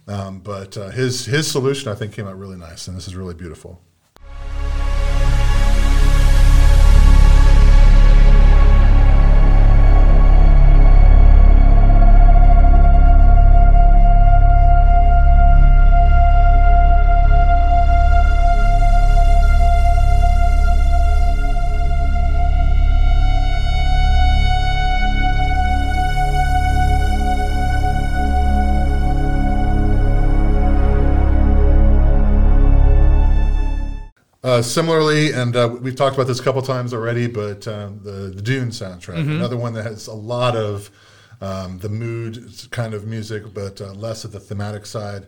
Um, 0.07 0.39
but 0.39 0.77
uh, 0.77 0.89
his 0.89 1.25
his 1.25 1.51
solution 1.51 1.91
i 1.91 1.95
think 1.95 2.13
came 2.13 2.27
out 2.27 2.39
really 2.39 2.55
nice 2.57 2.87
and 2.87 2.95
this 2.95 3.07
is 3.07 3.15
really 3.15 3.33
beautiful 3.33 3.81
Uh, 34.57 34.61
similarly, 34.63 35.33
and 35.33 35.55
uh, 35.55 35.69
we've 35.81 35.95
talked 35.95 36.15
about 36.15 36.25
this 36.25 36.39
a 36.39 36.43
couple 36.43 36.59
times 36.63 36.91
already, 36.91 37.27
but 37.27 37.67
um, 37.67 37.99
the, 38.03 38.31
the 38.33 38.41
Dune 38.41 38.69
soundtrack, 38.69 39.19
another 39.35 39.55
one 39.55 39.71
that 39.73 39.83
has 39.83 40.07
a 40.07 40.13
lot 40.15 40.55
of 40.55 40.89
um, 41.41 41.77
the 41.77 41.89
mood 41.89 42.49
kind 42.71 42.95
of 42.95 43.05
music, 43.05 43.53
but 43.53 43.79
uh, 43.79 43.93
less 43.93 44.25
of 44.25 44.31
the 44.31 44.39
thematic 44.39 44.87
side. 44.87 45.27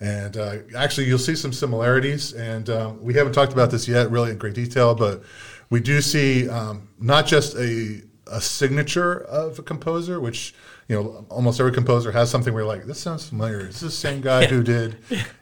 And 0.00 0.34
uh, 0.38 0.60
actually, 0.74 1.08
you'll 1.08 1.18
see 1.18 1.36
some 1.36 1.52
similarities. 1.52 2.32
And 2.32 2.70
um, 2.70 3.02
we 3.02 3.12
haven't 3.12 3.34
talked 3.34 3.52
about 3.52 3.70
this 3.70 3.86
yet, 3.86 4.10
really 4.10 4.30
in 4.30 4.38
great 4.38 4.54
detail, 4.54 4.94
but 4.94 5.24
we 5.68 5.80
do 5.80 6.00
see 6.00 6.48
um, 6.48 6.88
not 6.98 7.26
just 7.26 7.56
a 7.56 8.00
a 8.28 8.40
signature 8.40 9.24
of 9.24 9.58
a 9.58 9.62
composer, 9.62 10.20
which 10.20 10.54
you 10.90 10.96
know 10.96 11.24
almost 11.28 11.60
every 11.60 11.70
composer 11.70 12.10
has 12.10 12.28
something 12.28 12.52
where 12.52 12.64
you're 12.64 12.68
like, 12.68 12.84
this 12.84 12.98
sounds 12.98 13.28
familiar. 13.28 13.60
Is 13.60 13.78
this 13.78 13.82
the 13.82 13.90
same 13.92 14.20
guy 14.20 14.46
who 14.46 14.60
did, 14.64 14.96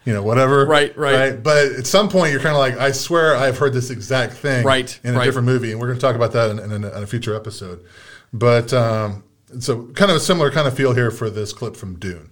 you 0.04 0.12
know, 0.12 0.22
whatever? 0.22 0.66
Right, 0.68 0.94
right. 0.98 1.42
But 1.42 1.72
at 1.72 1.86
some 1.86 2.10
point, 2.10 2.32
you're 2.32 2.42
kind 2.42 2.54
of 2.54 2.58
like, 2.58 2.76
I 2.76 2.92
swear 2.92 3.34
I've 3.34 3.56
heard 3.56 3.72
this 3.72 3.88
exact 3.88 4.34
thing 4.34 4.62
Right, 4.62 5.00
in 5.02 5.14
a 5.14 5.18
right. 5.18 5.24
different 5.24 5.46
movie, 5.46 5.70
and 5.70 5.80
we're 5.80 5.86
going 5.86 5.98
to 5.98 6.02
talk 6.06 6.16
about 6.16 6.32
that 6.32 6.50
in, 6.50 6.58
in, 6.58 6.84
a, 6.84 6.96
in 6.98 7.02
a 7.02 7.06
future 7.06 7.34
episode. 7.34 7.82
But 8.30 8.74
um, 8.74 9.24
so 9.58 9.84
kind 9.94 10.10
of 10.10 10.18
a 10.18 10.20
similar 10.20 10.50
kind 10.50 10.68
of 10.68 10.76
feel 10.76 10.92
here 10.92 11.10
for 11.10 11.30
this 11.30 11.54
clip 11.54 11.76
from 11.76 11.98
Dune. 11.98 12.28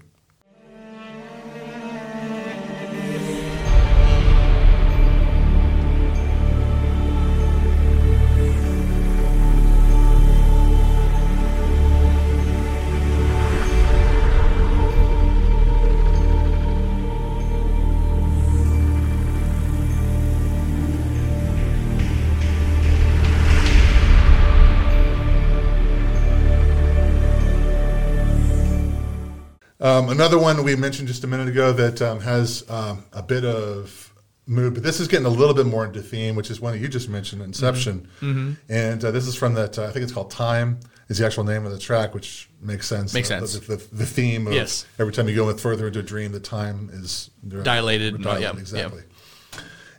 Um, 30.07 30.13
another 30.13 30.39
one 30.39 30.63
we 30.63 30.77
mentioned 30.77 31.09
just 31.09 31.25
a 31.25 31.27
minute 31.27 31.49
ago 31.49 31.73
that 31.73 32.01
um, 32.03 32.21
has 32.21 32.65
um, 32.69 33.05
a 33.13 33.23
bit 33.23 33.45
of 33.45 34.13
mood, 34.47 34.75
but 34.75 34.83
this 34.83 35.01
is 35.01 35.09
getting 35.09 35.27
a 35.27 35.31
little 35.31 35.55
bit 35.55 35.67
more 35.67 35.85
into 35.85 36.01
theme, 36.01 36.37
which 36.37 36.51
is 36.51 36.61
one 36.61 36.73
that 36.73 36.79
you 36.79 36.89
just 36.89 37.09
mentioned, 37.09 37.43
Inception. 37.43 38.09
Mm-hmm. 38.21 38.53
And 38.69 39.05
uh, 39.05 39.11
this 39.11 39.27
is 39.27 39.35
from 39.35 39.55
that, 39.55 39.79
uh, 39.79 39.85
I 39.85 39.91
think 39.91 40.05
it's 40.05 40.13
called 40.13 40.31
Time, 40.31 40.79
is 41.09 41.19
the 41.19 41.27
actual 41.27 41.45
name 41.45 41.65
of 41.67 41.73
the 41.73 41.79
track, 41.79 42.15
which 42.15 42.49
makes 42.61 42.87
sense. 42.87 43.13
Makes 43.15 43.31
Uh, 43.31 43.41
sense. 43.41 43.59
The, 43.67 43.77
the, 43.77 43.95
the 43.97 44.07
theme 44.07 44.47
of 44.47 44.53
Yes. 44.53 44.87
every 44.99 45.13
time 45.13 45.29
you 45.29 45.35
go 45.35 45.53
further 45.57 45.89
into 45.89 45.99
a 45.99 46.03
dream, 46.03 46.33
the 46.33 46.41
time 46.41 46.91
is 46.93 47.31
Dilated, 47.47 48.15
all- 48.15 48.23
Dilated, 48.23 48.43
yeah, 48.43 48.53
yeah. 48.53 48.59
exactly. 48.61 49.03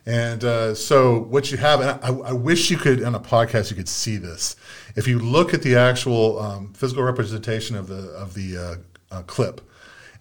And 0.06 0.42
uh, 0.42 0.74
so 0.74 1.18
what 1.20 1.50
you 1.50 1.58
have, 1.58 1.80
and 1.82 1.90
I, 2.02 2.30
I 2.30 2.32
wish 2.32 2.70
you 2.70 2.78
could 2.78 3.04
on 3.04 3.14
a 3.14 3.20
podcast 3.20 3.68
you 3.70 3.76
could 3.76 3.90
see 3.90 4.16
this. 4.16 4.56
If 4.96 5.06
you 5.06 5.18
look 5.18 5.52
at 5.52 5.60
the 5.60 5.76
actual 5.76 6.38
um, 6.40 6.72
physical 6.72 7.02
representation 7.04 7.76
of 7.76 7.88
the 7.88 8.08
of 8.12 8.32
the 8.32 8.56
uh, 8.56 9.14
uh, 9.14 9.22
clip, 9.24 9.60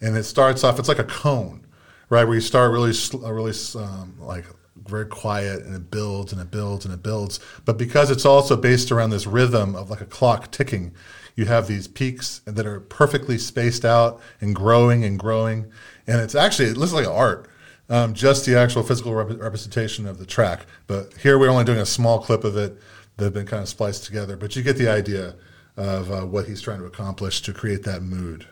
and 0.01 0.15
it 0.15 0.23
starts 0.23 0.63
off, 0.63 0.79
it's 0.79 0.88
like 0.88 0.99
a 0.99 1.03
cone, 1.03 1.65
right? 2.10 2.23
Where 2.23 2.36
you 2.36 2.41
start 2.41 2.71
really, 2.71 2.93
uh, 3.13 3.33
really 3.33 3.53
um, 3.75 4.15
like 4.19 4.45
very 4.86 5.05
quiet, 5.05 5.63
and 5.63 5.75
it 5.75 5.91
builds 5.91 6.31
and 6.31 6.41
it 6.41 6.51
builds 6.51 6.86
and 6.86 6.93
it 6.93 7.03
builds. 7.03 7.39
But 7.65 7.77
because 7.77 8.12
it's 8.12 8.25
also 8.25 8.55
based 8.55 8.91
around 8.91 9.10
this 9.10 9.27
rhythm 9.27 9.75
of 9.75 9.89
like 9.89 10.01
a 10.01 10.05
clock 10.05 10.51
ticking, 10.51 10.93
you 11.36 11.45
have 11.45 11.67
these 11.67 11.88
peaks 11.88 12.41
that 12.45 12.65
are 12.65 12.79
perfectly 12.79 13.38
spaced 13.38 13.86
out 13.86 14.21
and 14.41 14.55
growing 14.55 15.03
and 15.03 15.19
growing, 15.19 15.71
and 16.07 16.21
it's 16.21 16.36
actually 16.36 16.69
it 16.69 16.77
looks 16.77 16.93
like 16.93 17.07
art 17.07 17.49
um, 17.89 18.13
just 18.13 18.45
the 18.45 18.57
actual 18.57 18.83
physical 18.83 19.13
rep- 19.13 19.39
representation 19.39 20.07
of 20.07 20.19
the 20.19 20.25
track. 20.25 20.65
But 20.88 21.13
here 21.21 21.38
we're 21.38 21.49
only 21.49 21.63
doing 21.63 21.79
a 21.79 21.86
small 21.86 22.19
clip 22.19 22.43
of 22.43 22.57
it 22.57 22.77
that 23.17 23.25
have 23.25 23.33
been 23.33 23.47
kind 23.47 23.63
of 23.63 23.69
spliced 23.69 24.05
together. 24.05 24.36
But 24.36 24.55
you 24.55 24.63
get 24.63 24.77
the 24.77 24.89
idea 24.89 25.36
of 25.75 26.12
uh, 26.12 26.21
what 26.21 26.47
he's 26.47 26.62
trying 26.62 26.79
to 26.79 26.86
accomplish 26.86 27.41
to 27.43 27.53
create 27.53 27.83
that 27.83 28.01
mood. 28.01 28.47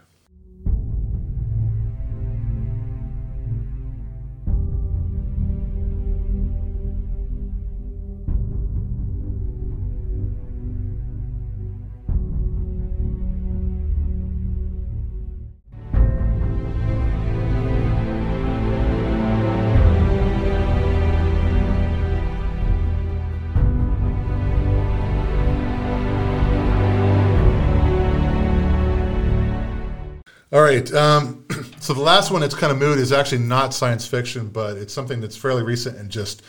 Right. 30.75 30.93
Um, 30.93 31.45
so 31.79 31.93
the 31.93 32.01
last 32.01 32.31
one, 32.31 32.41
that's 32.41 32.55
kind 32.55 32.71
of 32.71 32.77
mood, 32.77 32.99
is 32.99 33.11
actually 33.11 33.39
not 33.39 33.73
science 33.73 34.05
fiction, 34.07 34.49
but 34.49 34.77
it's 34.77 34.93
something 34.93 35.21
that's 35.21 35.37
fairly 35.37 35.63
recent 35.63 35.97
and 35.97 36.09
just 36.09 36.41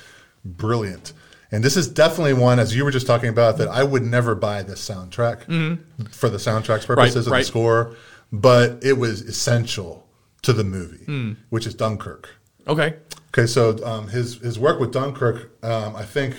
brilliant. 0.45 1.13
And 1.53 1.63
this 1.63 1.77
is 1.77 1.89
definitely 1.89 2.35
one, 2.35 2.59
as 2.59 2.75
you 2.75 2.85
were 2.85 2.91
just 2.91 3.07
talking 3.07 3.29
about, 3.29 3.59
that 3.59 3.69
I 3.69 3.85
would 3.85 4.03
never 4.03 4.35
buy 4.35 4.63
this 4.63 4.87
soundtrack 4.87 5.45
for 6.13 6.29
the 6.29 6.39
soundtrack's 6.39 6.87
purposes 6.87 7.27
of 7.27 7.33
right. 7.33 7.39
the 7.41 7.45
score, 7.45 7.97
but 8.33 8.83
it 8.83 8.95
was 8.95 9.21
essential 9.23 10.09
to 10.43 10.53
the 10.53 10.65
movie, 10.65 11.37
which 11.51 11.67
is 11.67 11.75
Dunkirk. 11.75 12.29
Okay. 12.67 12.97
Okay, 13.29 13.47
so 13.47 13.85
um, 13.85 14.09
his 14.09 14.39
his 14.39 14.59
work 14.59 14.81
with 14.81 14.93
Dunkirk, 14.93 15.63
um, 15.63 15.95
I 15.95 16.05
think, 16.05 16.37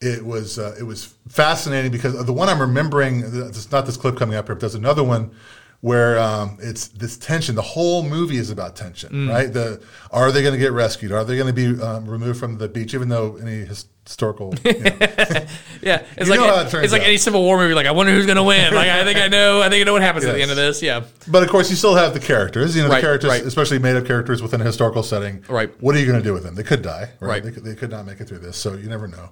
it 0.00 0.24
was 0.24 0.58
uh, 0.58 0.74
it 0.78 0.84
was 0.84 1.14
fascinating 1.28 1.90
because 1.90 2.24
the 2.24 2.32
one 2.32 2.48
I'm 2.48 2.60
remembering, 2.60 3.22
it's 3.24 3.70
not 3.70 3.84
this 3.84 3.96
clip 3.96 4.16
coming 4.16 4.36
up 4.36 4.46
here, 4.46 4.54
but 4.54 4.60
there's 4.60 4.74
another 4.74 5.04
one 5.04 5.32
where 5.82 6.18
um, 6.18 6.58
it's 6.60 6.88
this 6.88 7.16
tension. 7.16 7.54
The 7.54 7.62
whole 7.62 8.02
movie 8.02 8.36
is 8.36 8.50
about 8.50 8.76
tension, 8.76 9.10
Mm. 9.12 9.30
right? 9.30 9.52
The 9.52 9.82
are 10.10 10.30
they 10.30 10.42
going 10.42 10.52
to 10.54 10.58
get 10.58 10.72
rescued? 10.72 11.10
Are 11.12 11.24
they 11.24 11.36
going 11.36 11.46
to 11.46 11.52
be 11.76 11.82
um, 11.82 12.06
removed 12.06 12.38
from 12.38 12.58
the 12.58 12.68
beach? 12.68 12.92
Even 12.94 13.08
though 13.08 13.36
any 13.36 13.64
historical, 13.64 14.52
you 14.64 14.72
know, 14.74 14.90
Yeah, 15.82 16.04
it's 16.18 16.28
You 16.28 16.36
like 16.36 16.40
it 16.66 16.74
it's 16.84 16.92
like 16.92 17.00
out. 17.02 17.06
any 17.08 17.16
Civil 17.16 17.42
War 17.42 17.56
movie. 17.56 17.72
Like, 17.72 17.86
I 17.86 17.92
wonder 17.92 18.12
who's 18.12 18.26
going 18.26 18.36
to 18.36 18.42
win. 18.42 18.74
Like, 18.74 18.88
I 18.88 19.04
think 19.04 19.18
I 19.18 19.28
know. 19.28 19.62
I 19.62 19.70
think 19.70 19.80
I 19.80 19.84
know 19.84 19.94
what 19.94 20.02
happens 20.02 20.26
at 20.26 20.34
the 20.34 20.42
end 20.42 20.50
of 20.50 20.56
this. 20.58 20.82
Yeah, 20.82 21.04
but 21.28 21.42
of 21.42 21.48
course 21.48 21.70
you 21.70 21.76
still 21.76 21.94
have 21.94 22.12
the 22.12 22.20
characters. 22.20 22.76
You 22.76 22.82
know, 22.82 22.88
Right, 22.90 22.96
the 22.96 23.00
characters, 23.00 23.30
right. 23.30 23.42
especially 23.42 23.78
made 23.78 23.96
up 23.96 24.04
characters 24.04 24.42
within 24.42 24.60
a 24.60 24.64
historical 24.64 25.02
setting. 25.02 25.44
Right. 25.48 25.70
What 25.80 25.94
are 25.96 25.98
you 25.98 26.06
going 26.06 26.18
to 26.18 26.24
do 26.24 26.34
with 26.34 26.42
them? 26.42 26.56
They 26.56 26.62
could 26.62 26.82
die. 26.82 27.10
Right. 27.20 27.28
Right. 27.28 27.42
They, 27.42 27.52
could, 27.52 27.64
they 27.64 27.74
could 27.74 27.90
not 27.90 28.04
make 28.04 28.20
it 28.20 28.28
through 28.28 28.40
this, 28.40 28.58
so 28.58 28.74
you 28.74 28.88
never 28.90 29.08
know. 29.08 29.30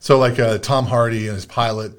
So 0.00 0.18
like 0.18 0.38
uh, 0.40 0.58
Tom 0.58 0.86
Hardy 0.86 1.26
and 1.28 1.34
his 1.36 1.46
pilot, 1.46 1.92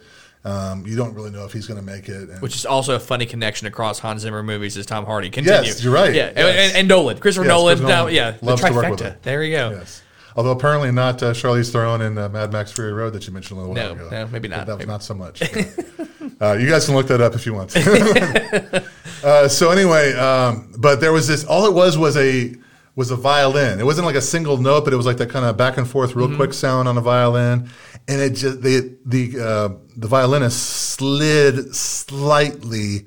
um, 0.47 0.85
you 0.87 0.95
don't 0.95 1.13
really 1.13 1.31
know 1.31 1.45
if 1.45 1.51
he's 1.51 1.67
going 1.67 1.79
to 1.79 1.85
make 1.85 2.07
it. 2.09 2.29
And 2.29 2.41
which 2.41 2.55
is 2.55 2.65
also 2.65 2.95
a 2.95 2.99
funny 2.99 3.25
connection 3.25 3.67
across 3.67 3.99
Hans 3.99 4.21
Zimmer 4.21 4.43
movies. 4.43 4.77
Is 4.77 4.85
Tom 4.85 5.05
Hardy? 5.05 5.29
Continue. 5.29 5.67
Yes, 5.67 5.83
you're 5.83 5.93
right. 5.93 6.13
Yeah, 6.13 6.27
and- 6.27 6.37
Yes. 6.37 6.69
and, 6.69 6.77
and 6.79 6.87
Nolan, 6.87 7.17
Christopher 7.19 7.45
Yes, 7.45 7.53
Nolan. 7.53 7.77
Chris 7.77 7.89
Nolan 7.89 8.13
yeah, 8.13 8.37
loves 8.41 8.61
the 8.61 8.67
to 8.69 8.73
work 8.73 8.89
with 8.89 8.99
him. 9.01 9.15
There 9.23 9.43
you 9.43 9.55
go. 9.55 9.69
Yes. 9.71 10.01
Although 10.35 10.51
apparently 10.51 10.91
not 10.91 11.21
uh, 11.23 11.33
Charlize 11.33 11.71
Theron 11.71 12.01
in 12.01 12.17
uh, 12.17 12.29
Mad 12.29 12.51
Max 12.51 12.71
Fury 12.71 12.93
Road 12.93 13.13
that 13.13 13.25
you 13.25 13.33
mentioned 13.33 13.57
a 13.57 13.61
little 13.61 13.75
No, 13.75 13.93
while 13.95 14.07
ago. 14.07 14.09
no, 14.25 14.27
maybe 14.27 14.47
not. 14.47 14.67
That 14.67 14.73
was 14.77 14.79
Maybe. 14.85 14.91
not 14.91 15.01
so 15.03 15.15
much. 15.15 15.41
uh, 16.41 16.53
you 16.53 16.69
guys 16.69 16.85
can 16.85 16.93
look 16.95 17.07
that 17.07 17.21
up 17.21 17.33
if 17.33 17.45
you 17.47 17.55
want. 17.55 17.75
uh, 19.23 19.47
so 19.47 19.71
anyway, 19.71 20.13
um, 20.13 20.71
but 20.77 21.01
there 21.01 21.11
was 21.11 21.27
this. 21.27 21.43
All 21.45 21.65
it 21.65 21.73
was 21.73 21.97
was 21.97 22.15
a 22.17 22.53
was 22.97 23.11
a 23.11 23.15
violin. 23.15 23.79
It 23.79 23.85
wasn't 23.85 24.07
like 24.07 24.15
a 24.15 24.21
single 24.21 24.57
note, 24.57 24.83
but 24.83 24.91
it 24.91 24.95
was 24.97 25.05
like 25.05 25.17
that 25.17 25.29
kind 25.29 25.45
of 25.45 25.55
back 25.55 25.77
and 25.77 25.87
forth, 25.87 26.15
real 26.15 26.35
quick 26.35 26.51
sound 26.51 26.87
on 26.87 26.97
a 26.97 27.01
violin, 27.01 27.69
and 28.07 28.21
it 28.21 28.31
just 28.31 28.63
the 28.63 28.97
the 29.05 29.39
uh, 29.39 29.69
the 29.95 30.07
violinist 30.07 30.59
slid 30.59 31.73
slightly. 31.75 33.05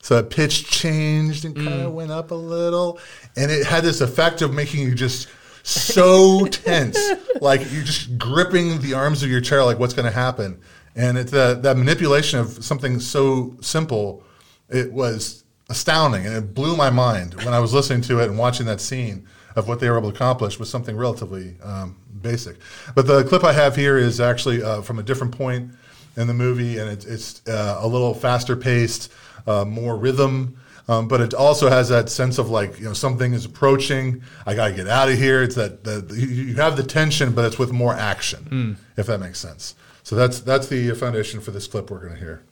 So 0.00 0.16
the 0.16 0.22
pitch 0.22 0.66
changed 0.68 1.44
and 1.44 1.56
kind 1.56 1.82
of 1.82 1.92
went 1.92 2.12
up 2.12 2.30
a 2.30 2.36
little, 2.36 3.00
and 3.36 3.50
it 3.50 3.66
had 3.66 3.82
this 3.82 4.00
effect 4.00 4.42
of 4.42 4.54
making 4.54 4.80
you 4.82 4.94
just 4.94 5.28
so 5.64 6.46
tense, 6.50 6.98
like 7.40 7.60
you're 7.72 7.84
just 7.84 8.16
gripping 8.18 8.80
the 8.80 8.94
arms 8.94 9.24
of 9.24 9.30
your 9.30 9.40
chair, 9.40 9.64
like 9.64 9.78
what's 9.78 9.94
going 9.94 10.06
to 10.06 10.16
happen. 10.16 10.60
And 10.94 11.18
it's 11.18 11.32
that 11.32 11.64
that 11.64 11.76
manipulation 11.76 12.38
of 12.38 12.64
something 12.64 13.00
so 13.00 13.56
simple, 13.60 14.22
it 14.68 14.92
was 14.92 15.41
astounding, 15.72 16.26
and 16.26 16.36
it 16.36 16.54
blew 16.54 16.76
my 16.76 16.90
mind 16.90 17.34
when 17.44 17.54
I 17.54 17.58
was 17.58 17.72
listening 17.72 18.02
to 18.02 18.20
it 18.20 18.28
and 18.28 18.38
watching 18.38 18.66
that 18.66 18.80
scene 18.80 19.26
of 19.56 19.68
what 19.68 19.80
they 19.80 19.90
were 19.90 19.98
able 19.98 20.10
to 20.10 20.14
accomplish 20.14 20.58
with 20.58 20.68
something 20.68 20.96
relatively 20.96 21.56
um, 21.62 21.96
basic. 22.20 22.56
But 22.94 23.06
the 23.06 23.24
clip 23.24 23.42
I 23.42 23.52
have 23.52 23.74
here 23.74 23.98
is 23.98 24.20
actually 24.20 24.62
uh, 24.62 24.82
from 24.82 24.98
a 24.98 25.02
different 25.02 25.36
point 25.36 25.72
in 26.16 26.26
the 26.26 26.34
movie, 26.34 26.78
and 26.78 26.90
it's, 26.90 27.04
it's 27.04 27.46
uh, 27.48 27.78
a 27.80 27.88
little 27.88 28.14
faster 28.14 28.54
paced, 28.54 29.12
uh, 29.46 29.64
more 29.64 29.96
rhythm. 29.96 30.56
Um, 30.88 31.06
but 31.06 31.20
it 31.20 31.32
also 31.32 31.68
has 31.68 31.88
that 31.90 32.10
sense 32.10 32.38
of 32.38 32.50
like 32.50 32.78
you 32.78 32.84
know 32.84 32.92
something 32.92 33.32
is 33.34 33.44
approaching. 33.44 34.22
I 34.46 34.54
gotta 34.54 34.74
get 34.74 34.88
out 34.88 35.08
of 35.08 35.16
here. 35.16 35.42
It's 35.42 35.54
that, 35.54 35.84
you 36.10 36.26
you 36.26 36.54
have 36.56 36.76
the 36.76 36.82
tension, 36.82 37.32
but 37.32 37.44
it's 37.44 37.58
with 37.58 37.72
more 37.72 37.94
action, 37.94 38.76
if 38.96 39.06
that 39.06 39.20
makes 39.20 39.38
sense. 39.38 39.76
So 40.02 40.16
that's 40.16 40.40
that's 40.40 40.66
the 40.66 40.90
foundation 40.94 41.40
for 41.40 41.52
this 41.52 41.68
clip 41.68 41.88
we're 41.90 42.00
gonna 42.00 42.18
hear. 42.18 42.42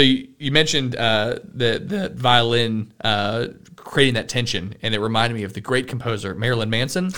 So 0.00 0.04
you, 0.04 0.28
you 0.38 0.50
mentioned 0.50 0.96
uh, 0.96 1.40
the 1.44 1.78
the 1.78 2.08
violin 2.08 2.90
uh, 3.04 3.48
creating 3.76 4.14
that 4.14 4.30
tension, 4.30 4.74
and 4.80 4.94
it 4.94 4.98
reminded 4.98 5.34
me 5.34 5.42
of 5.42 5.52
the 5.52 5.60
great 5.60 5.88
composer 5.88 6.34
Marilyn 6.34 6.70
Manson. 6.70 7.12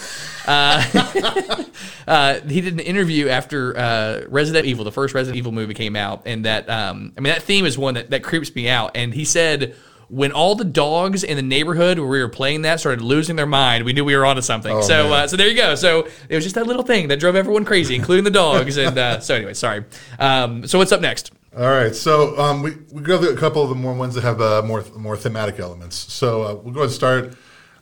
Uh, 0.49 0.83
uh, 2.09 2.41
he 2.41 2.61
did 2.61 2.73
an 2.73 2.81
interview 2.81 3.29
after 3.29 3.79
uh, 3.79 4.23
Resident 4.27 4.67
Evil, 4.67 4.85
the 4.85 4.91
first 4.91 5.15
Resident 5.15 5.37
Evil 5.37 5.53
movie 5.53 5.75
came 5.75 5.95
out, 5.95 6.23
and 6.27 6.45
that 6.45 6.69
um, 6.69 7.13
I 7.17 7.21
mean 7.21 7.33
that 7.33 7.45
theme 7.45 7.67
is 7.67 7.79
one 7.79 7.95
that, 7.95 8.11
that 8.11 8.25
creeps 8.25 8.53
me 8.53 8.69
out. 8.69 8.97
And 8.97 9.15
he 9.15 9.25
said. 9.25 9.77
When 10.09 10.31
all 10.31 10.55
the 10.57 10.65
dogs 10.65 11.25
in 11.25 11.37
the 11.37 11.43
neighborhood 11.43 11.99
where 11.99 12.07
we 12.07 12.21
were 12.21 12.29
playing 12.29 12.63
that 12.63 12.81
started 12.81 13.01
losing 13.01 13.35
their 13.35 13.47
mind, 13.47 13.87
we 13.87 13.95
knew 13.95 14.05
we 14.05 14.15
were 14.15 14.27
onto 14.27 14.43
something. 14.43 14.83
so, 14.83 15.11
uh, 15.11 15.27
so 15.27 15.39
there 15.39 15.49
you 15.49 15.57
go. 15.57 15.75
So 15.75 16.07
it 16.29 16.35
was 16.35 16.45
just 16.45 16.55
that 16.57 16.67
little 16.67 16.83
thing 16.83 17.09
that 17.09 17.19
drove 17.19 17.35
everyone 17.35 17.65
crazy, 17.65 17.95
including 17.95 18.25
the 18.25 18.31
dogs. 18.31 18.77
And 18.77 18.99
uh, 18.99 19.21
so 19.21 19.35
anyway, 19.35 19.55
sorry. 19.55 19.87
Um, 20.19 20.67
so 20.67 20.77
what's 20.77 20.93
up 20.93 21.01
next? 21.01 21.33
All 21.55 21.69
right, 21.69 21.95
so 21.95 22.39
um, 22.39 22.63
we 22.63 22.79
we 22.91 23.03
go 23.03 23.21
through 23.21 23.35
a 23.35 23.37
couple 23.37 23.63
of 23.63 23.69
the 23.69 23.75
more 23.75 23.93
ones 23.93 24.15
that 24.15 24.23
have 24.23 24.41
uh, 24.41 24.63
more 24.63 24.83
more 24.97 25.19
thematic 25.19 25.59
elements. 25.59 25.97
So 26.11 26.45
uh, 26.45 26.55
we'll 26.55 26.73
go 26.73 26.81
ahead 26.81 26.85
and 26.85 26.93
start 26.93 27.35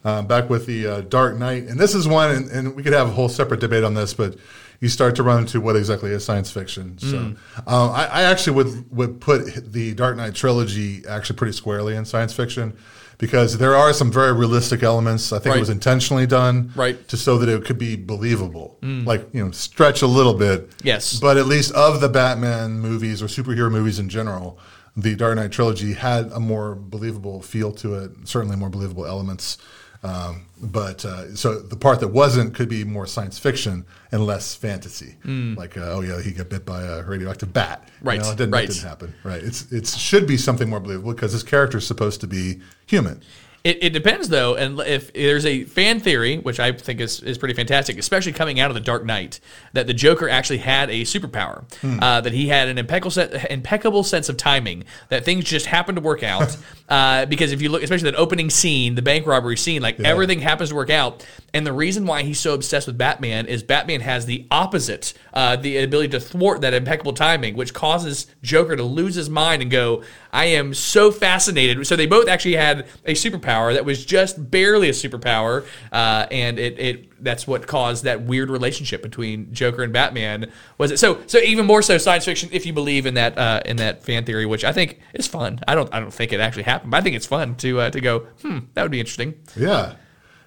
uh, 0.04 0.22
back 0.22 0.50
with 0.50 0.66
the 0.66 0.86
uh, 0.88 1.00
Dark 1.02 1.36
Knight, 1.36 1.68
and 1.68 1.78
this 1.78 1.94
is 1.94 2.08
one, 2.08 2.32
and, 2.32 2.50
and 2.50 2.74
we 2.74 2.82
could 2.82 2.92
have 2.92 3.06
a 3.06 3.12
whole 3.12 3.28
separate 3.28 3.60
debate 3.60 3.84
on 3.84 3.94
this, 3.94 4.12
but 4.12 4.36
you 4.80 4.88
start 4.88 5.14
to 5.16 5.22
run 5.22 5.40
into 5.40 5.60
what 5.60 5.76
exactly 5.76 6.10
is 6.10 6.24
science 6.24 6.50
fiction. 6.50 6.98
So 6.98 7.18
um, 7.18 7.38
I, 7.66 8.06
I 8.06 8.22
actually 8.22 8.54
would 8.56 8.90
would 8.96 9.20
put 9.20 9.72
the 9.72 9.94
Dark 9.94 10.16
Knight 10.16 10.34
trilogy 10.34 11.02
actually 11.06 11.36
pretty 11.36 11.52
squarely 11.52 11.94
in 11.96 12.04
science 12.04 12.32
fiction. 12.32 12.76
Because 13.18 13.58
there 13.58 13.76
are 13.76 13.92
some 13.92 14.10
very 14.10 14.32
realistic 14.32 14.82
elements. 14.82 15.30
I 15.30 15.36
think 15.40 15.48
Right. 15.52 15.56
it 15.58 15.60
was 15.60 15.68
intentionally 15.68 16.26
done, 16.26 16.72
Right. 16.74 17.06
to 17.08 17.18
so 17.18 17.36
that 17.36 17.50
it 17.50 17.66
could 17.66 17.76
be 17.76 17.94
believable. 17.94 18.78
Like 18.80 19.28
you 19.34 19.44
know, 19.44 19.50
stretch 19.50 20.00
a 20.00 20.06
little 20.06 20.32
bit, 20.32 20.70
Yes. 20.82 21.20
but 21.20 21.36
at 21.36 21.46
least 21.46 21.70
of 21.72 22.00
the 22.00 22.08
Batman 22.08 22.80
movies 22.80 23.22
or 23.22 23.26
superhero 23.26 23.70
movies 23.70 23.98
in 23.98 24.08
general, 24.08 24.58
the 24.96 25.14
Dark 25.16 25.36
Knight 25.36 25.52
trilogy 25.52 25.92
had 25.92 26.32
a 26.32 26.40
more 26.40 26.74
believable 26.74 27.42
feel 27.42 27.72
to 27.72 27.94
it. 27.96 28.10
Certainly, 28.24 28.56
more 28.56 28.70
believable 28.70 29.04
elements. 29.04 29.58
Um, 30.02 30.46
but 30.62 31.04
uh, 31.04 31.34
so 31.34 31.58
the 31.58 31.76
part 31.76 32.00
that 32.00 32.08
wasn't 32.08 32.54
could 32.54 32.68
be 32.68 32.84
more 32.84 33.06
science 33.06 33.38
fiction 33.38 33.84
and 34.12 34.24
less 34.24 34.54
fantasy. 34.54 35.16
Like, 35.56 35.76
uh, 35.76 35.92
oh 35.92 36.00
yeah, 36.00 36.22
he 36.22 36.32
got 36.32 36.48
bit 36.48 36.64
by 36.64 36.82
a 36.82 37.02
radioactive 37.02 37.52
bat. 37.52 37.86
You. 37.86 38.08
Right, 38.08 38.20
know, 38.20 38.30
it 38.30 38.36
didn't, 38.38 38.52
right. 38.52 38.68
That 38.68 38.74
didn't 38.74 38.88
happen. 38.88 39.14
Right. 39.24 39.42
It's 39.42 39.70
it 39.70 39.86
should 39.86 40.26
be 40.26 40.36
something 40.38 40.70
more 40.70 40.80
believable 40.80 41.12
because 41.12 41.32
his 41.32 41.42
character 41.42 41.78
is 41.78 41.86
supposed 41.86 42.20
to 42.22 42.26
be 42.26 42.60
human. 42.86 43.22
It, 43.62 43.84
it 43.84 43.90
depends 43.92 44.30
though, 44.30 44.54
and 44.54 44.80
if 44.80 45.12
there's 45.12 45.44
a 45.44 45.64
fan 45.64 46.00
theory, 46.00 46.38
which 46.38 46.58
I 46.58 46.72
think 46.72 46.98
is, 46.98 47.20
is 47.20 47.36
pretty 47.36 47.54
fantastic, 47.54 47.98
especially 47.98 48.32
coming 48.32 48.58
out 48.58 48.70
of 48.70 48.74
the 48.74 48.80
Dark 48.80 49.04
Knight, 49.04 49.38
that 49.74 49.86
the 49.86 49.92
Joker 49.92 50.30
actually 50.30 50.58
had 50.58 50.88
a 50.88 51.02
superpower, 51.02 51.64
uh, 52.02 52.22
that 52.22 52.32
he 52.32 52.48
had 52.48 52.68
an 52.68 52.78
impeccable 52.78 53.10
se- 53.10 53.46
impeccable 53.50 54.02
sense 54.02 54.30
of 54.30 54.38
timing, 54.38 54.84
that 55.10 55.26
things 55.26 55.44
just 55.44 55.66
happened 55.66 55.96
to 55.96 56.02
work 56.02 56.22
out. 56.22 56.56
uh, 56.88 57.26
because 57.26 57.52
if 57.52 57.60
you 57.60 57.68
look, 57.68 57.82
especially 57.82 58.10
that 58.10 58.18
opening 58.18 58.48
scene, 58.48 58.94
the 58.94 59.02
bank 59.02 59.26
robbery 59.26 59.58
scene, 59.58 59.82
like 59.82 60.00
everything 60.00 60.40
happens 60.40 60.70
to 60.70 60.74
work 60.74 60.90
out. 60.90 61.26
And 61.52 61.66
the 61.66 61.72
reason 61.72 62.06
why 62.06 62.22
he's 62.22 62.40
so 62.40 62.54
obsessed 62.54 62.86
with 62.86 62.96
Batman 62.96 63.46
is 63.46 63.62
Batman 63.62 64.00
has 64.00 64.24
the 64.24 64.46
opposite, 64.50 65.12
uh, 65.34 65.56
the 65.56 65.78
ability 65.78 66.08
to 66.10 66.20
thwart 66.20 66.62
that 66.62 66.72
impeccable 66.72 67.12
timing, 67.12 67.56
which 67.56 67.74
causes 67.74 68.26
Joker 68.42 68.76
to 68.76 68.84
lose 68.84 69.16
his 69.16 69.28
mind 69.28 69.60
and 69.60 69.70
go, 69.70 70.02
I 70.32 70.46
am 70.46 70.72
so 70.72 71.10
fascinated. 71.10 71.86
So 71.86 71.96
they 71.96 72.06
both 72.06 72.28
actually 72.28 72.54
had 72.54 72.86
a 73.04 73.14
superpower 73.14 73.49
that 73.72 73.84
was 73.84 74.04
just 74.04 74.50
barely 74.50 74.88
a 74.88 74.92
superpower, 74.92 75.64
uh, 75.92 76.26
and 76.30 76.58
it, 76.58 76.78
it 76.78 77.22
that's 77.22 77.46
what 77.46 77.66
caused 77.66 78.04
that 78.04 78.22
weird 78.22 78.50
relationship 78.50 79.02
between 79.02 79.52
Joker 79.52 79.82
and 79.82 79.92
Batman. 79.92 80.50
Was 80.78 80.90
it 80.90 80.98
so? 80.98 81.20
So 81.26 81.38
even 81.38 81.66
more 81.66 81.82
so 81.82 81.98
science 81.98 82.24
fiction 82.24 82.48
if 82.52 82.64
you 82.66 82.72
believe 82.72 83.06
in 83.06 83.14
that 83.14 83.36
uh, 83.36 83.60
in 83.64 83.76
that 83.78 84.02
fan 84.04 84.24
theory, 84.24 84.46
which 84.46 84.64
I 84.64 84.72
think 84.72 85.00
is 85.14 85.26
fun. 85.26 85.60
I 85.68 85.74
don't 85.74 85.92
I 85.92 86.00
don't 86.00 86.12
think 86.12 86.32
it 86.32 86.40
actually 86.40 86.64
happened, 86.64 86.90
but 86.90 86.98
I 86.98 87.00
think 87.00 87.16
it's 87.16 87.26
fun 87.26 87.56
to 87.56 87.80
uh, 87.80 87.90
to 87.90 88.00
go. 88.00 88.20
Hmm, 88.42 88.58
that 88.74 88.82
would 88.82 88.92
be 88.92 89.00
interesting. 89.00 89.34
Yeah. 89.56 89.94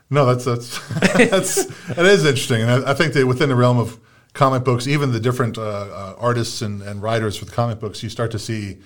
No, 0.09 0.25
that's 0.25 0.45
that's 0.45 0.89
that's 1.17 1.65
that 1.87 2.05
is 2.05 2.25
interesting, 2.25 2.61
and 2.61 2.69
I, 2.69 2.91
I 2.91 2.93
think 2.93 3.13
that 3.13 3.25
within 3.25 3.49
the 3.49 3.55
realm 3.55 3.79
of 3.79 3.99
comic 4.33 4.63
books, 4.63 4.87
even 4.87 5.11
the 5.11 5.19
different 5.19 5.57
uh, 5.57 5.61
uh, 5.61 6.15
artists 6.17 6.61
and, 6.61 6.81
and 6.81 7.01
writers 7.01 7.39
with 7.39 7.51
comic 7.51 7.79
books, 7.79 8.03
you 8.03 8.09
start 8.09 8.31
to 8.31 8.39
see 8.39 8.79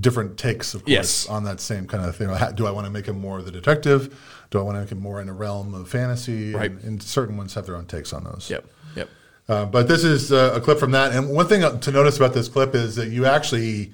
different 0.00 0.36
takes, 0.36 0.74
of 0.74 0.82
course, 0.82 0.92
Yes. 0.92 1.26
on 1.28 1.44
that 1.44 1.60
same 1.60 1.86
kind 1.86 2.04
of 2.04 2.16
thing. 2.16 2.28
Do 2.54 2.66
I 2.66 2.70
want 2.70 2.86
to 2.86 2.90
make 2.90 3.06
him 3.06 3.18
more 3.20 3.40
the 3.42 3.50
detective? 3.50 4.18
Do 4.50 4.58
I 4.58 4.62
want 4.62 4.76
to 4.76 4.80
make 4.80 4.92
him 4.92 5.00
more 5.00 5.20
in 5.20 5.28
a 5.28 5.32
realm 5.32 5.74
of 5.74 5.88
fantasy? 5.88 6.52
Right. 6.54 6.70
And, 6.70 6.82
and 6.84 7.02
certain 7.02 7.36
ones 7.36 7.54
have 7.54 7.66
their 7.66 7.76
own 7.76 7.86
takes 7.86 8.12
on 8.12 8.24
those. 8.24 8.48
Yep. 8.50 8.66
Yep. 8.96 9.08
Uh, 9.48 9.64
but 9.66 9.88
this 9.88 10.04
is 10.04 10.32
uh, 10.32 10.52
a 10.54 10.60
clip 10.60 10.78
from 10.78 10.90
that. 10.92 11.12
And 11.12 11.30
one 11.30 11.46
thing 11.46 11.62
to 11.80 11.90
notice 11.90 12.16
about 12.16 12.34
this 12.34 12.48
clip 12.48 12.74
is 12.74 12.96
that 12.96 13.08
you 13.08 13.26
actually 13.26 13.92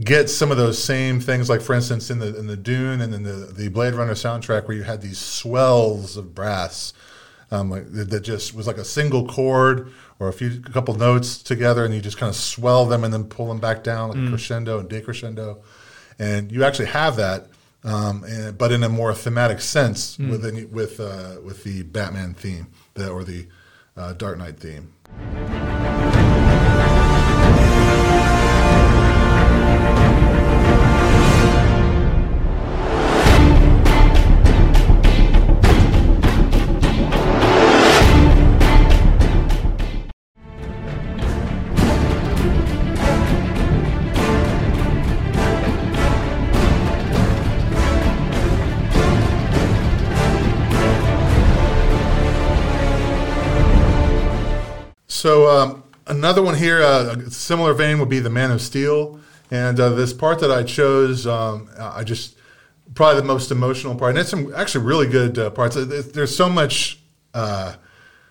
get 0.00 0.30
some 0.30 0.50
of 0.52 0.56
those 0.56 0.82
same 0.82 1.20
things, 1.20 1.48
like 1.50 1.60
for 1.60 1.74
instance 1.74 2.10
in 2.10 2.20
the 2.20 2.38
in 2.38 2.46
the 2.46 2.56
Dune 2.56 3.00
and 3.00 3.12
then 3.12 3.24
the 3.24 3.52
the 3.52 3.68
Blade 3.68 3.94
Runner 3.94 4.14
soundtrack, 4.14 4.68
where 4.68 4.76
you 4.76 4.84
had 4.84 5.02
these 5.02 5.18
swells 5.18 6.16
of 6.16 6.34
brass 6.34 6.92
um, 7.50 7.70
that 7.70 8.10
that 8.10 8.20
just 8.20 8.54
was 8.54 8.66
like 8.66 8.76
a 8.78 8.84
single 8.84 9.26
chord 9.26 9.92
or 10.18 10.28
a 10.28 10.32
few 10.32 10.62
a 10.64 10.70
couple 10.70 10.94
notes 10.94 11.42
together, 11.42 11.84
and 11.84 11.94
you 11.94 12.00
just 12.00 12.18
kind 12.18 12.30
of 12.30 12.36
swell 12.36 12.86
them 12.86 13.04
and 13.04 13.12
then 13.12 13.24
pull 13.24 13.48
them 13.48 13.58
back 13.58 13.82
down 13.82 14.10
like 14.10 14.18
a 14.18 14.28
crescendo 14.28 14.78
and 14.78 14.88
decrescendo, 14.88 15.58
and 16.18 16.52
you 16.52 16.64
actually 16.64 16.86
have 16.86 17.16
that. 17.16 17.46
Um, 17.84 18.24
and, 18.24 18.58
but 18.58 18.72
in 18.72 18.82
a 18.82 18.88
more 18.88 19.14
thematic 19.14 19.60
sense 19.60 20.18
within 20.18 20.70
with 20.72 20.98
uh, 20.98 21.36
with 21.44 21.62
the 21.62 21.84
Batman 21.84 22.34
theme 22.34 22.66
the, 22.94 23.08
or 23.08 23.22
the 23.22 23.46
uh, 23.96 24.12
Dark 24.14 24.36
Knight 24.38 24.58
theme. 24.58 24.92
Another 56.28 56.42
one 56.42 56.54
here, 56.54 56.82
uh, 56.82 57.16
a 57.26 57.30
similar 57.30 57.72
vein 57.72 57.98
would 57.98 58.10
be 58.10 58.18
the 58.20 58.28
Man 58.28 58.50
of 58.50 58.60
Steel, 58.60 59.18
and 59.50 59.80
uh, 59.80 59.88
this 59.90 60.12
part 60.12 60.40
that 60.40 60.50
I 60.50 60.62
chose, 60.62 61.26
um, 61.26 61.70
I 61.78 62.04
just 62.04 62.36
probably 62.94 63.18
the 63.22 63.26
most 63.26 63.50
emotional 63.50 63.94
part, 63.94 64.10
and 64.10 64.18
it's 64.18 64.28
some 64.28 64.52
actually 64.54 64.84
really 64.84 65.06
good 65.06 65.38
uh, 65.38 65.48
parts. 65.48 65.74
There's 65.76 66.36
so 66.36 66.50
much. 66.50 67.00
Uh, 67.32 67.76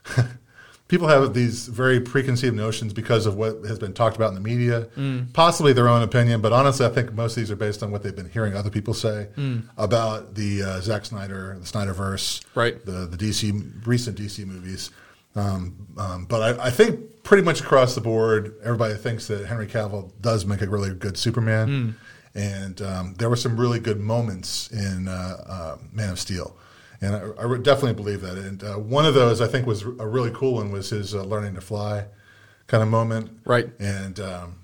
people 0.87 1.07
have 1.07 1.33
these 1.33 1.67
very 1.67 1.99
preconceived 1.99 2.55
notions 2.55 2.93
because 2.93 3.25
of 3.25 3.35
what 3.35 3.65
has 3.67 3.79
been 3.79 3.93
talked 3.93 4.15
about 4.15 4.29
in 4.29 4.35
the 4.35 4.41
media, 4.41 4.87
possibly 5.33 5.73
their 5.73 5.87
own 5.89 6.03
opinion, 6.03 6.39
but 6.39 6.53
honestly, 6.53 6.85
I 6.85 6.89
think 6.89 7.13
most 7.13 7.31
of 7.31 7.37
these 7.41 7.49
are 7.49 7.55
based 7.55 7.81
on 7.81 7.89
what 7.89 8.03
they've 8.03 8.15
been 8.15 8.29
hearing 8.29 8.55
other 8.55 8.69
people 8.69 8.93
say 8.93 9.27
about 9.75 10.35
the 10.35 10.61
uh, 10.61 10.81
Zack 10.81 11.05
Snyder, 11.05 11.57
the 11.59 11.65
Snyderverse, 11.65 12.43
Right. 12.53 12.85
the 12.85 13.07
the 13.07 13.17
DC 13.17 13.87
recent 13.87 14.19
DC 14.19 14.45
movies. 14.45 14.91
Um, 15.37 15.87
um, 15.97 16.25
but 16.25 16.59
I, 16.59 16.67
I 16.67 16.69
think 16.69 17.23
pretty 17.23 17.43
much 17.43 17.61
across 17.61 17.95
the 17.95 18.01
board, 18.01 18.55
everybody 18.63 18.95
thinks 18.95 19.27
that 19.27 19.45
Henry 19.45 19.67
Cavill 19.67 20.11
does 20.21 20.45
make 20.45 20.61
a 20.61 20.67
really 20.67 20.93
good 20.93 21.17
Superman, 21.17 21.95
and 22.35 22.81
um, 22.81 23.13
there 23.17 23.29
were 23.29 23.35
some 23.35 23.59
really 23.59 23.79
good 23.79 23.99
moments 23.99 24.69
in 24.71 25.07
uh, 25.07 25.37
uh, 25.47 25.77
Man 25.91 26.09
of 26.11 26.19
Steel, 26.19 26.55
and 27.01 27.15
I, 27.15 27.21
I 27.39 27.57
definitely 27.57 27.93
believe 27.93 28.21
that. 28.21 28.37
And 28.37 28.63
uh, 28.63 28.75
one 28.75 29.05
of 29.05 29.13
those 29.13 29.41
I 29.41 29.47
think 29.47 29.65
was 29.67 29.83
a 29.83 30.07
really 30.07 30.31
cool 30.31 30.55
one 30.55 30.71
was 30.71 30.89
his 30.89 31.13
uh, 31.13 31.23
learning 31.23 31.55
to 31.55 31.61
fly 31.61 32.05
kind 32.67 32.83
of 32.83 32.89
moment, 32.89 33.31
Right. 33.45 33.69
And 33.79 34.19
um, 34.19 34.55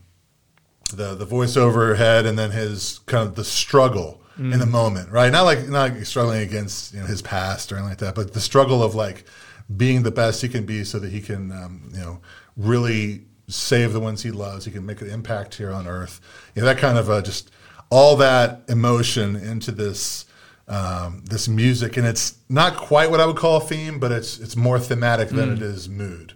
the 0.93 1.15
the 1.15 1.25
voiceover 1.25 1.97
head, 1.97 2.25
and 2.25 2.37
then 2.37 2.51
his 2.51 2.99
kind 3.05 3.27
of 3.27 3.35
the 3.35 3.43
struggle 3.43 4.21
in 4.35 4.57
the 4.57 4.65
moment, 4.65 5.11
right? 5.11 5.31
Not 5.31 5.43
like 5.43 5.67
not 5.67 5.93
like 5.93 6.05
struggling 6.05 6.41
against 6.41 6.93
you 6.93 6.99
know 7.01 7.05
his 7.05 7.21
past 7.21 7.71
or 7.71 7.75
anything 7.75 7.89
like 7.89 7.97
that, 7.99 8.15
but 8.15 8.33
the 8.33 8.41
struggle 8.41 8.81
of 8.81 8.95
like 8.95 9.25
being 9.75 10.03
the 10.03 10.11
best 10.11 10.41
he 10.41 10.49
can 10.49 10.65
be, 10.65 10.83
so 10.83 10.99
that 10.99 11.11
he 11.11 11.21
can 11.21 11.51
um, 11.51 11.89
you 11.93 11.99
know 11.99 12.21
really 12.57 13.25
save 13.47 13.93
the 13.93 13.99
ones 13.99 14.23
he 14.23 14.31
loves. 14.31 14.65
He 14.65 14.71
can 14.71 14.85
make 14.85 15.01
an 15.01 15.09
impact 15.09 15.55
here 15.55 15.71
on 15.71 15.87
Earth. 15.87 16.21
You 16.55 16.61
know 16.61 16.67
that 16.67 16.77
kind 16.77 16.97
of 16.97 17.09
uh, 17.09 17.21
just 17.21 17.51
all 17.89 18.15
that 18.17 18.63
emotion 18.67 19.35
into 19.35 19.71
this. 19.71 20.25
Um, 20.65 21.25
this 21.25 21.49
music, 21.49 21.97
and 21.97 22.07
it's 22.07 22.37
not 22.47 22.77
quite 22.77 23.11
what 23.11 23.19
I 23.19 23.25
would 23.25 23.35
call 23.35 23.57
a 23.57 23.59
theme, 23.59 23.99
but 23.99 24.13
it's 24.13 24.39
it's 24.39 24.55
more 24.55 24.79
thematic 24.79 25.27
than 25.27 25.51
it 25.51 25.61
is 25.61 25.89
mood. 25.89 26.35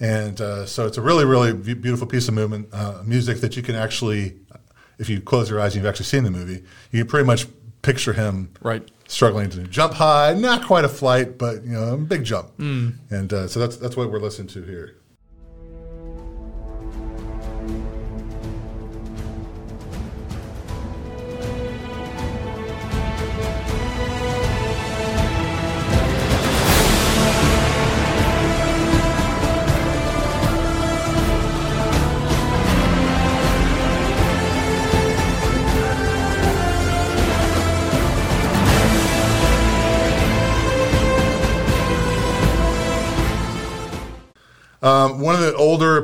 And 0.00 0.38
uh, 0.38 0.66
so 0.66 0.86
it's 0.86 0.98
a 0.98 1.00
really, 1.00 1.24
really 1.24 1.52
beautiful 1.52 2.06
piece 2.06 2.28
of 2.28 2.34
movement, 2.34 2.68
uh, 2.72 3.02
music 3.06 3.40
that 3.40 3.56
you 3.56 3.62
can 3.62 3.74
actually, 3.74 4.34
if 4.98 5.08
you 5.08 5.20
close 5.20 5.48
your 5.48 5.60
eyes 5.60 5.74
and 5.74 5.82
you've 5.82 5.88
actually 5.88 6.06
seen 6.06 6.24
the 6.24 6.30
movie, 6.30 6.62
you 6.90 7.00
can 7.00 7.06
pretty 7.06 7.26
much 7.26 7.46
picture 7.84 8.12
him 8.14 8.50
Right. 8.62 8.82
struggling 9.06 9.50
to 9.50 9.62
jump 9.64 9.94
high, 9.94 10.34
not 10.34 10.64
quite 10.66 10.84
a 10.84 10.88
flight, 10.88 11.38
but 11.38 11.62
you 11.64 11.72
know, 11.72 11.94
a 11.94 11.96
big 11.98 12.24
jump. 12.24 12.48
And 12.58 13.32
uh, 13.32 13.46
so 13.48 13.60
that's 13.60 13.76
that's 13.76 13.96
what 13.96 14.10
we're 14.10 14.18
listening 14.18 14.48
to 14.48 14.62
here. 14.64 14.96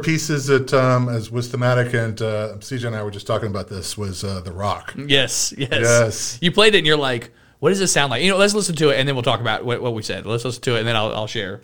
Pieces 0.00 0.46
that 0.46 0.72
um, 0.74 1.08
as 1.08 1.30
was 1.30 1.48
thematic, 1.48 1.94
and 1.94 2.20
uh, 2.20 2.54
CJ 2.58 2.86
and 2.86 2.96
I 2.96 3.02
were 3.02 3.10
just 3.10 3.26
talking 3.26 3.48
about 3.48 3.68
this, 3.68 3.96
was 3.96 4.24
uh, 4.24 4.40
The 4.40 4.52
Rock. 4.52 4.94
Yes, 4.96 5.54
yes. 5.56 5.68
Yes. 5.70 6.38
You 6.40 6.52
played 6.52 6.74
it 6.74 6.78
and 6.78 6.86
you're 6.86 6.96
like, 6.96 7.32
what 7.60 7.70
does 7.70 7.78
this 7.78 7.92
sound 7.92 8.10
like? 8.10 8.22
You 8.22 8.30
know, 8.30 8.38
let's 8.38 8.54
listen 8.54 8.74
to 8.76 8.90
it 8.90 8.98
and 8.98 9.06
then 9.06 9.14
we'll 9.14 9.22
talk 9.22 9.40
about 9.40 9.64
what, 9.64 9.80
what 9.80 9.94
we 9.94 10.02
said. 10.02 10.26
Let's 10.26 10.44
listen 10.44 10.62
to 10.62 10.76
it 10.76 10.80
and 10.80 10.88
then 10.88 10.96
I'll, 10.96 11.14
I'll 11.14 11.26
share. 11.26 11.60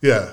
Yeah. 0.00 0.32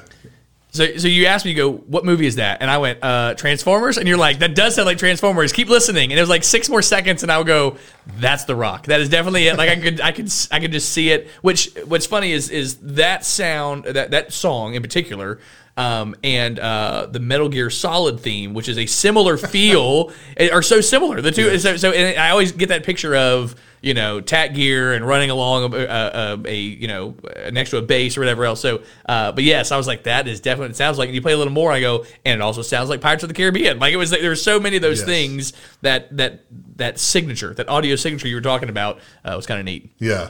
So, 0.71 0.97
so 0.97 1.07
you 1.07 1.25
asked 1.25 1.43
me, 1.43 1.51
you 1.51 1.57
go, 1.57 1.71
what 1.71 2.05
movie 2.05 2.27
is 2.27 2.35
that? 2.35 2.61
And 2.61 2.69
I 2.69 2.77
went, 2.77 2.99
uh, 3.01 3.33
Transformers. 3.33 3.97
And 3.97 4.07
you're 4.07 4.17
like, 4.17 4.39
that 4.39 4.53
does 4.53 4.75
sound 4.75 4.85
like 4.85 4.99
Transformers. 4.99 5.51
Keep 5.51 5.69
listening. 5.69 6.11
And 6.11 6.19
it 6.19 6.21
was 6.21 6.29
like 6.29 6.43
six 6.43 6.69
more 6.69 6.83
seconds, 6.83 7.23
and 7.23 7.31
I 7.31 7.39
would 7.39 7.47
go, 7.47 7.77
that's 8.19 8.43
The 8.43 8.55
Rock. 8.55 8.85
That 8.85 9.01
is 9.01 9.09
definitely 9.09 9.47
it. 9.47 9.57
Like 9.57 9.69
I 9.69 9.75
could, 9.77 10.01
I 10.01 10.11
could, 10.11 10.31
I 10.51 10.59
could 10.59 10.71
just 10.71 10.89
see 10.89 11.09
it. 11.09 11.29
Which, 11.41 11.73
what's 11.85 12.05
funny 12.05 12.31
is, 12.31 12.49
is 12.49 12.75
that 12.81 13.25
sound, 13.25 13.85
that 13.85 14.11
that 14.11 14.33
song 14.33 14.75
in 14.75 14.83
particular. 14.83 15.39
Um, 15.77 16.15
and 16.23 16.57
uh, 16.59 17.05
the 17.11 17.19
Metal 17.19 17.49
Gear 17.49 17.69
Solid 17.69 18.19
theme, 18.19 18.53
which 18.55 18.67
is 18.67 18.77
a 18.79 18.87
similar 18.87 19.37
feel, 19.53 20.11
are 20.51 20.63
so 20.63 20.81
similar. 20.81 21.21
The 21.21 21.31
two, 21.31 21.57
so, 21.59 21.77
so 21.77 21.91
and 21.91 22.19
I 22.19 22.31
always 22.31 22.51
get 22.51 22.69
that 22.69 22.83
picture 22.83 23.15
of 23.15 23.55
you 23.79 23.93
know 23.93 24.19
tack 24.19 24.55
gear 24.55 24.93
and 24.93 25.05
running 25.05 25.29
along 25.29 25.75
a, 25.75 25.77
a, 25.77 26.41
a 26.45 26.55
you 26.55 26.87
know 26.87 27.15
next 27.51 27.69
to 27.69 27.77
a 27.77 27.81
base 27.83 28.17
or 28.17 28.21
whatever 28.21 28.43
else. 28.43 28.59
So, 28.59 28.81
uh, 29.07 29.31
but 29.33 29.43
yes, 29.43 29.71
I 29.71 29.77
was 29.77 29.85
like, 29.85 30.03
that 30.03 30.27
is 30.27 30.39
definitely. 30.39 30.71
It 30.71 30.77
sounds 30.77 30.97
like. 30.97 31.09
And 31.09 31.15
you 31.15 31.21
play 31.21 31.33
a 31.33 31.37
little 31.37 31.53
more, 31.53 31.71
I 31.71 31.79
go, 31.79 32.05
and 32.25 32.41
it 32.41 32.41
also 32.41 32.63
sounds 32.63 32.89
like 32.89 32.99
Pirates 32.99 33.21
of 33.23 33.29
the 33.29 33.35
Caribbean. 33.35 33.77
Like 33.77 33.93
it 33.93 33.97
was. 33.97 34.09
There 34.09 34.29
were 34.29 34.35
so 34.35 34.59
many 34.59 34.77
of 34.77 34.81
those 34.81 35.01
Yes. 35.01 35.07
things 35.07 35.53
that 35.83 36.17
that 36.17 36.41
that 36.77 36.97
signature, 36.97 37.53
that 37.53 37.69
audio 37.69 37.95
signature 37.95 38.27
you 38.27 38.35
were 38.35 38.41
talking 38.41 38.69
about, 38.69 38.97
uh, 39.23 39.33
was 39.35 39.45
kind 39.45 39.59
of 39.59 39.65
neat. 39.65 39.91
Yeah, 39.99 40.29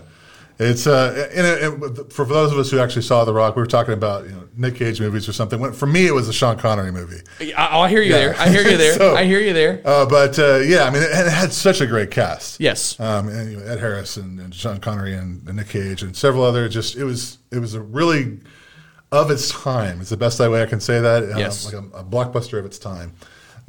it's 0.59 0.87
uh, 0.87 1.29
and, 1.33 1.81
and 1.83 2.11
for 2.11 2.25
those 2.25 2.51
of 2.51 2.57
us 2.57 2.71
who 2.71 2.79
actually 2.79 3.03
saw 3.03 3.23
The 3.25 3.33
Rock, 3.33 3.55
we 3.55 3.61
were 3.61 3.67
talking 3.67 3.93
about 3.93 4.25
you 4.25 4.31
know 4.31 4.43
Nick 4.55 4.75
Cage 4.75 4.99
movies 4.99 5.29
or 5.29 5.33
something. 5.33 5.59
When- 5.59 5.73
For 5.73 5.85
me, 5.85 6.07
it 6.07 6.13
was 6.13 6.27
a 6.27 6.33
Sean 6.33 6.57
Connery 6.57 6.91
movie. 6.91 7.21
I, 7.55 7.79
I 7.81 7.89
hear 7.89 8.01
you 8.01 8.11
Yeah. 8.11 8.17
there. 8.17 8.35
I 8.39 8.49
hear 8.49 8.61
you 8.67 8.77
there. 8.77 8.93
So- 8.95 9.15
I 9.15 9.25
hear 9.25 9.39
you 9.39 9.53
there. 9.53 9.81
Uh, 9.85 10.05
but 10.07 10.39
uh, 10.39 10.57
yeah, 10.57 10.83
I 10.85 10.89
mean, 10.89 11.03
it, 11.03 11.11
it 11.11 11.31
had 11.31 11.53
such 11.53 11.79
a 11.81 11.85
great 11.87 12.09
cast. 12.11 12.59
Yes. 12.59 12.99
um, 12.99 13.27
and, 13.29 13.51
you 13.51 13.57
know, 13.57 13.65
Ed 13.65 13.79
Harris 13.79 14.17
and, 14.17 14.39
and 14.39 14.53
Sean 14.55 14.79
Connery 14.79 15.13
and, 15.13 15.47
and 15.47 15.57
Nick 15.57 15.69
Cage 15.69 16.01
and 16.01 16.15
several 16.15 16.43
other. 16.43 16.67
Just 16.69 16.95
it 16.95 17.03
was 17.03 17.37
it 17.51 17.59
was 17.59 17.73
a 17.75 17.81
really 17.81 18.39
of 19.11 19.29
its 19.31 19.51
time. 19.51 20.01
It's 20.01 20.09
the 20.09 20.17
best 20.17 20.39
way 20.39 20.61
I 20.61 20.65
can 20.65 20.79
say 20.79 20.99
that. 20.99 21.23
Uh, 21.23 21.37
Yes. 21.37 21.65
like 21.71 21.75
a, 21.75 21.85
a 21.97 22.03
blockbuster 22.03 22.57
of 22.59 22.65
its 22.65 22.79
time. 22.79 23.13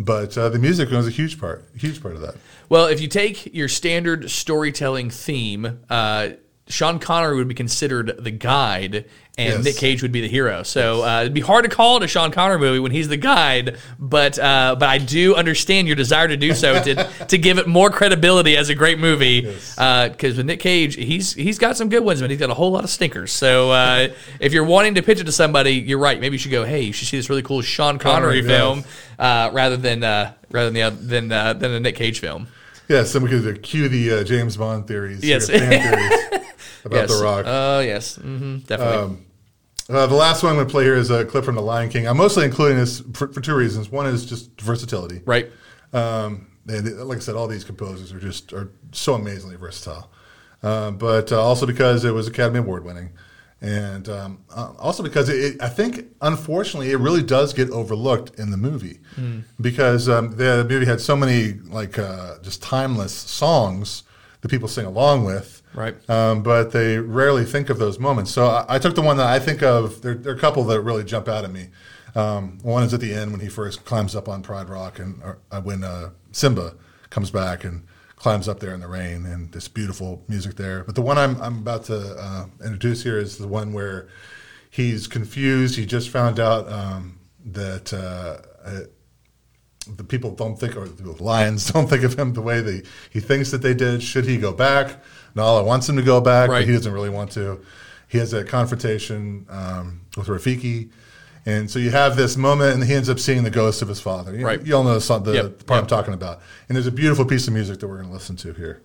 But 0.00 0.38
uh, 0.38 0.48
the 0.48 0.58
music 0.60 0.90
was 0.90 1.08
a 1.08 1.10
huge 1.10 1.40
part, 1.40 1.68
huge 1.76 2.00
part 2.00 2.14
of 2.14 2.20
that. 2.22 2.36
Well, 2.68 2.86
if 2.86 3.00
you 3.00 3.08
take 3.08 3.52
your 3.52 3.66
standard 3.68 4.30
storytelling 4.30 5.10
theme, 5.10 5.80
uh, 5.90 6.30
Sean 6.68 6.98
Connery 6.98 7.36
would 7.36 7.48
be 7.48 7.54
considered 7.54 8.14
the 8.18 8.30
guide, 8.30 9.06
and 9.36 9.54
Yes. 9.54 9.64
Nick 9.64 9.76
Cage 9.76 10.02
would 10.02 10.10
be 10.12 10.20
the 10.20 10.28
hero. 10.28 10.62
So 10.64 11.04
uh, 11.04 11.20
it'd 11.20 11.32
be 11.32 11.40
hard 11.40 11.64
to 11.64 11.70
call 11.70 11.96
it 11.96 12.02
a 12.02 12.08
Sean 12.08 12.32
Connery 12.32 12.58
movie 12.58 12.80
when 12.80 12.90
he's 12.90 13.08
the 13.08 13.16
guide, 13.16 13.78
but 13.98 14.38
uh, 14.38 14.76
but 14.78 14.88
I 14.88 14.98
do 14.98 15.34
understand 15.36 15.86
your 15.86 15.96
desire 15.96 16.26
to 16.28 16.36
do 16.36 16.54
so 16.54 16.82
to 16.82 17.08
to 17.28 17.38
give 17.38 17.58
it 17.58 17.66
more 17.68 17.90
credibility 17.90 18.56
as 18.56 18.68
a 18.68 18.74
great 18.74 18.98
movie. 18.98 19.42
Because 19.76 20.36
with 20.36 20.46
Nick 20.46 20.60
Cage, 20.60 20.96
he's 20.96 21.34
he's 21.34 21.58
got 21.58 21.76
some 21.76 21.88
good 21.88 22.04
ones, 22.04 22.20
but 22.20 22.30
he's 22.30 22.40
got 22.40 22.50
a 22.50 22.54
whole 22.54 22.72
lot 22.72 22.84
of 22.84 22.90
stinkers. 22.90 23.32
So 23.32 23.70
uh, 23.70 24.08
if 24.40 24.52
you're 24.52 24.64
wanting 24.64 24.96
to 24.96 25.02
pitch 25.02 25.20
it 25.20 25.24
to 25.24 25.32
somebody, 25.32 25.74
you're 25.74 25.98
right. 25.98 26.20
Maybe 26.20 26.34
you 26.34 26.38
should 26.38 26.50
go, 26.50 26.64
hey, 26.64 26.82
you 26.82 26.92
should 26.92 27.08
see 27.08 27.16
this 27.16 27.30
really 27.30 27.42
cool 27.42 27.62
Sean 27.62 27.98
Connery, 27.98 28.42
Connery, 28.42 28.42
film 28.42 28.78
yes. 28.78 28.86
uh, 29.18 29.50
rather 29.52 29.76
than 29.76 30.02
uh, 30.02 30.32
rather 30.50 30.70
than 30.70 30.96
the, 30.96 31.06
than 31.06 31.32
uh, 31.32 31.52
than 31.52 31.70
a 31.72 31.80
Nick 31.80 31.96
Cage 31.96 32.18
film. 32.20 32.48
Yes, 32.88 33.14
and 33.14 33.22
we 33.22 33.30
could 33.30 33.46
uh, 33.46 33.60
cue 33.62 33.88
the 33.88 34.12
uh, 34.20 34.24
James 34.24 34.56
Bond 34.56 34.88
theories. 34.88 35.22
Yes. 35.22 35.48
your 36.84 36.90
fan 36.90 37.08
theories 37.08 37.10
about 37.10 37.10
yes. 37.10 37.18
The 37.18 37.24
Rock. 37.24 37.44
Oh 37.46 37.80
yes, 37.80 38.16
hmm 38.16 38.56
definitely. 38.58 39.16
Uh, 39.90 40.06
the 40.06 40.14
last 40.14 40.42
one 40.42 40.50
I'm 40.50 40.56
going 40.56 40.66
to 40.66 40.70
play 40.70 40.84
here 40.84 40.96
is 40.96 41.08
a 41.10 41.24
clip 41.24 41.44
from 41.46 41.54
The 41.54 41.62
Lion 41.62 41.88
King. 41.88 42.06
I'm 42.06 42.18
mostly 42.18 42.44
including 42.44 42.76
this 42.76 43.00
for, 43.14 43.32
for 43.32 43.40
two 43.40 43.54
reasons. 43.54 43.90
One 43.90 44.04
is 44.06 44.26
just 44.26 44.60
versatility. 44.60 45.22
right. 45.24 45.50
Um, 45.94 46.48
and 46.68 46.86
it- 46.86 46.96
like 46.98 47.16
I 47.16 47.20
said, 47.20 47.34
all 47.36 47.46
these 47.48 47.64
composers 47.64 48.12
are 48.12 48.20
just 48.20 48.52
are 48.52 48.70
so 48.92 49.14
amazingly 49.14 49.56
versatile. 49.56 50.10
Uh, 50.62 50.90
but 50.90 51.32
uh, 51.32 51.40
also 51.42 51.64
because 51.64 52.04
it 52.04 52.10
was 52.10 52.26
Academy 52.28 52.58
Award 52.58 52.84
winning, 52.84 53.10
and 53.62 54.08
um, 54.10 54.44
uh, 54.54 54.72
also 54.78 55.02
because 55.02 55.28
it, 55.30 55.36
it, 55.54 55.62
I 55.62 55.68
think 55.68 56.04
unfortunately 56.20 56.90
it 56.90 56.98
really 56.98 57.22
does 57.22 57.54
get 57.54 57.70
overlooked 57.70 58.38
in 58.38 58.50
the 58.50 58.56
movie 58.58 58.98
because 59.60 60.08
um, 60.08 60.36
the 60.36 60.66
movie 60.68 60.84
had 60.84 61.00
so 61.00 61.16
many 61.16 61.54
like 61.70 61.98
uh, 61.98 62.38
just 62.42 62.60
timeless 62.62 63.12
songs 63.14 64.02
that 64.42 64.48
people 64.50 64.68
sing 64.68 64.84
along 64.84 65.24
with, 65.24 65.57
Right. 65.78 66.10
Um, 66.10 66.42
but 66.42 66.72
they 66.72 66.98
rarely 66.98 67.44
think 67.44 67.70
of 67.70 67.78
those 67.78 68.00
moments. 68.00 68.32
So 68.32 68.46
I, 68.46 68.64
I 68.68 68.78
took 68.80 68.96
the 68.96 69.00
one 69.00 69.16
that 69.18 69.28
I 69.28 69.38
think 69.38 69.62
of. 69.62 70.02
There, 70.02 70.14
there 70.14 70.32
are 70.32 70.36
a 70.36 70.40
couple 70.40 70.64
that 70.64 70.80
really 70.80 71.04
jump 71.04 71.28
out 71.28 71.44
at 71.44 71.52
me. 71.52 71.68
Um, 72.16 72.58
one 72.62 72.82
is 72.82 72.92
at 72.92 73.00
the 73.00 73.14
end 73.14 73.30
when 73.30 73.40
he 73.40 73.48
first 73.48 73.84
climbs 73.84 74.16
up 74.16 74.28
on 74.28 74.42
Pride 74.42 74.68
Rock, 74.68 74.98
and 74.98 75.22
or, 75.22 75.38
uh, 75.52 75.60
when 75.60 75.84
uh, 75.84 76.10
Simba 76.32 76.74
comes 77.10 77.30
back 77.30 77.62
and 77.62 77.86
climbs 78.16 78.48
up 78.48 78.58
there 78.58 78.74
in 78.74 78.80
the 78.80 78.88
rain, 78.88 79.24
and 79.24 79.52
this 79.52 79.68
beautiful 79.68 80.24
music 80.26 80.56
there. 80.56 80.82
But 80.82 80.96
the 80.96 81.02
one 81.02 81.16
I'm, 81.16 81.40
I'm 81.40 81.58
about 81.58 81.84
to 81.84 82.16
uh, 82.18 82.46
introduce 82.64 83.04
here 83.04 83.16
is 83.16 83.38
the 83.38 83.46
one 83.46 83.72
where 83.72 84.08
he's 84.68 85.06
confused. 85.06 85.76
He 85.76 85.86
just 85.86 86.10
found 86.10 86.40
out 86.40 86.68
um, 86.72 87.20
that 87.44 87.92
uh, 87.92 88.38
the 89.96 90.04
people 90.04 90.30
don't 90.32 90.58
think, 90.58 90.76
or 90.76 90.86
the 90.88 91.22
Lions 91.22 91.70
don't 91.72 91.88
think 91.88 92.04
of 92.04 92.18
him 92.18 92.32
the 92.34 92.42
way 92.42 92.60
they, 92.60 92.82
he 93.10 93.20
thinks 93.20 93.50
that 93.50 93.62
they 93.62 93.74
did. 93.74 94.02
Should 94.02 94.26
he 94.26 94.36
go 94.38 94.52
back? 94.52 95.02
Nala 95.34 95.62
wants 95.64 95.88
him 95.88 95.96
to 95.96 96.02
go 96.02 96.20
back, 96.20 96.48
Right. 96.50 96.60
but 96.60 96.68
he 96.68 96.72
doesn't 96.74 96.92
really 96.92 97.10
want 97.10 97.30
to. 97.32 97.60
He 98.08 98.18
has 98.18 98.32
a 98.32 98.44
confrontation 98.44 99.46
um, 99.50 100.00
with 100.16 100.28
Rafiki. 100.28 100.90
And 101.46 101.70
so 101.70 101.78
you 101.78 101.90
have 101.90 102.16
this 102.16 102.36
moment, 102.36 102.74
and 102.74 102.84
he 102.84 102.94
ends 102.94 103.08
up 103.08 103.18
seeing 103.18 103.42
the 103.44 103.50
ghost 103.50 103.80
of 103.80 103.88
his 103.88 104.00
father. 104.00 104.34
You, 104.36 104.44
Right. 104.44 104.64
you 104.66 104.74
all 104.74 104.84
know 104.84 104.94
the, 104.94 105.00
song, 105.00 105.22
the, 105.22 105.32
Yep. 105.34 105.58
the 105.58 105.64
part 105.64 105.76
Yep. 105.78 105.82
I'm 105.84 105.88
talking 105.88 106.14
about. 106.14 106.40
And 106.68 106.76
there's 106.76 106.86
a 106.86 106.92
beautiful 106.92 107.24
piece 107.24 107.46
of 107.48 107.54
music 107.54 107.80
that 107.80 107.88
we're 107.88 107.96
going 107.96 108.08
to 108.08 108.12
listen 108.12 108.36
to 108.36 108.52
here. 108.52 108.82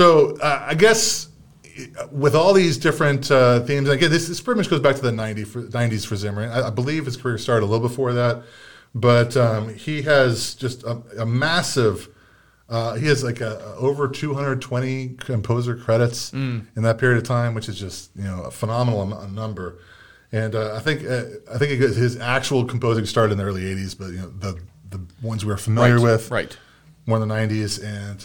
So 0.00 0.34
uh, 0.38 0.64
I 0.66 0.74
guess 0.76 1.28
with 2.10 2.34
all 2.34 2.54
these 2.54 2.78
different 2.78 3.30
uh, 3.30 3.60
themes, 3.60 3.86
again, 3.90 4.10
this, 4.10 4.28
this 4.28 4.40
pretty 4.40 4.56
much 4.58 4.70
goes 4.70 4.80
back 4.80 4.96
to 4.96 5.02
the 5.02 5.12
90 5.12 5.44
for, 5.44 5.62
90s 5.64 6.06
for 6.06 6.16
Zimmer. 6.16 6.50
I, 6.50 6.68
I 6.68 6.70
believe 6.70 7.04
his 7.04 7.18
career 7.18 7.36
started 7.36 7.66
a 7.66 7.68
little 7.68 7.86
before 7.86 8.14
that, 8.14 8.42
but 8.94 9.36
um, 9.36 9.74
he 9.74 10.00
has 10.02 10.54
just 10.54 10.84
a, 10.84 11.02
a 11.18 11.26
massive. 11.26 12.08
Uh, 12.70 12.94
he 12.94 13.08
has 13.08 13.22
like 13.22 13.42
a, 13.42 13.58
a 13.58 13.74
over 13.76 14.08
220 14.08 15.16
composer 15.18 15.76
credits 15.76 16.32
in 16.32 16.66
that 16.76 16.96
period 16.96 17.18
of 17.18 17.24
time, 17.24 17.52
which 17.52 17.68
is 17.68 17.78
just 17.78 18.10
you 18.16 18.24
know 18.24 18.44
a 18.44 18.50
phenomenal 18.50 19.04
number. 19.28 19.80
And 20.32 20.54
uh, 20.54 20.76
I 20.76 20.78
think 20.80 21.04
uh, 21.04 21.24
I 21.52 21.58
think 21.58 21.72
his 21.78 22.16
actual 22.18 22.64
composing 22.64 23.04
started 23.04 23.32
in 23.32 23.38
the 23.38 23.44
early 23.44 23.64
80s, 23.64 23.98
but 23.98 24.06
you 24.12 24.18
know 24.20 24.30
the 24.30 24.58
the 24.88 25.00
ones 25.20 25.44
we're 25.44 25.58
familiar 25.58 25.96
Right, 25.96 26.02
with, 26.12 26.30
right. 26.30 26.56
more 27.04 27.20
in 27.20 27.28
the 27.28 27.34
90s, 27.34 27.84
and 27.84 28.24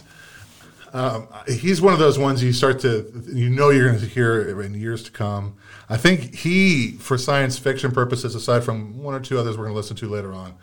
um, 0.95 1.27
he's 1.45 1.81
one 1.81 1.91
of 1.91 1.99
those 1.99 2.17
ones 2.17 2.41
you 2.41 2.53
start 2.53 2.79
to 2.79 3.12
you 3.27 3.49
know 3.49 3.69
you're 3.69 3.89
going 3.89 3.99
to 3.99 4.05
hear 4.05 4.62
in 4.62 4.73
years 4.73 5.03
to 5.03 5.12
come. 5.12 5.58
I 5.89 5.97
think 5.97 6.34
he, 6.34 6.93
for 6.93 7.17
science 7.17 7.60
fiction 7.60 7.91
purposes, 7.91 8.34
aside 8.34 8.63
from 8.63 9.03
one 9.03 9.13
or 9.13 9.19
two 9.19 9.38
others 9.38 9.58
we're 9.58 9.65
going 9.65 9.73
to 9.73 9.77
listen 9.77 9.97
to 9.97 10.08
later 10.08 10.34
on, 10.34 10.55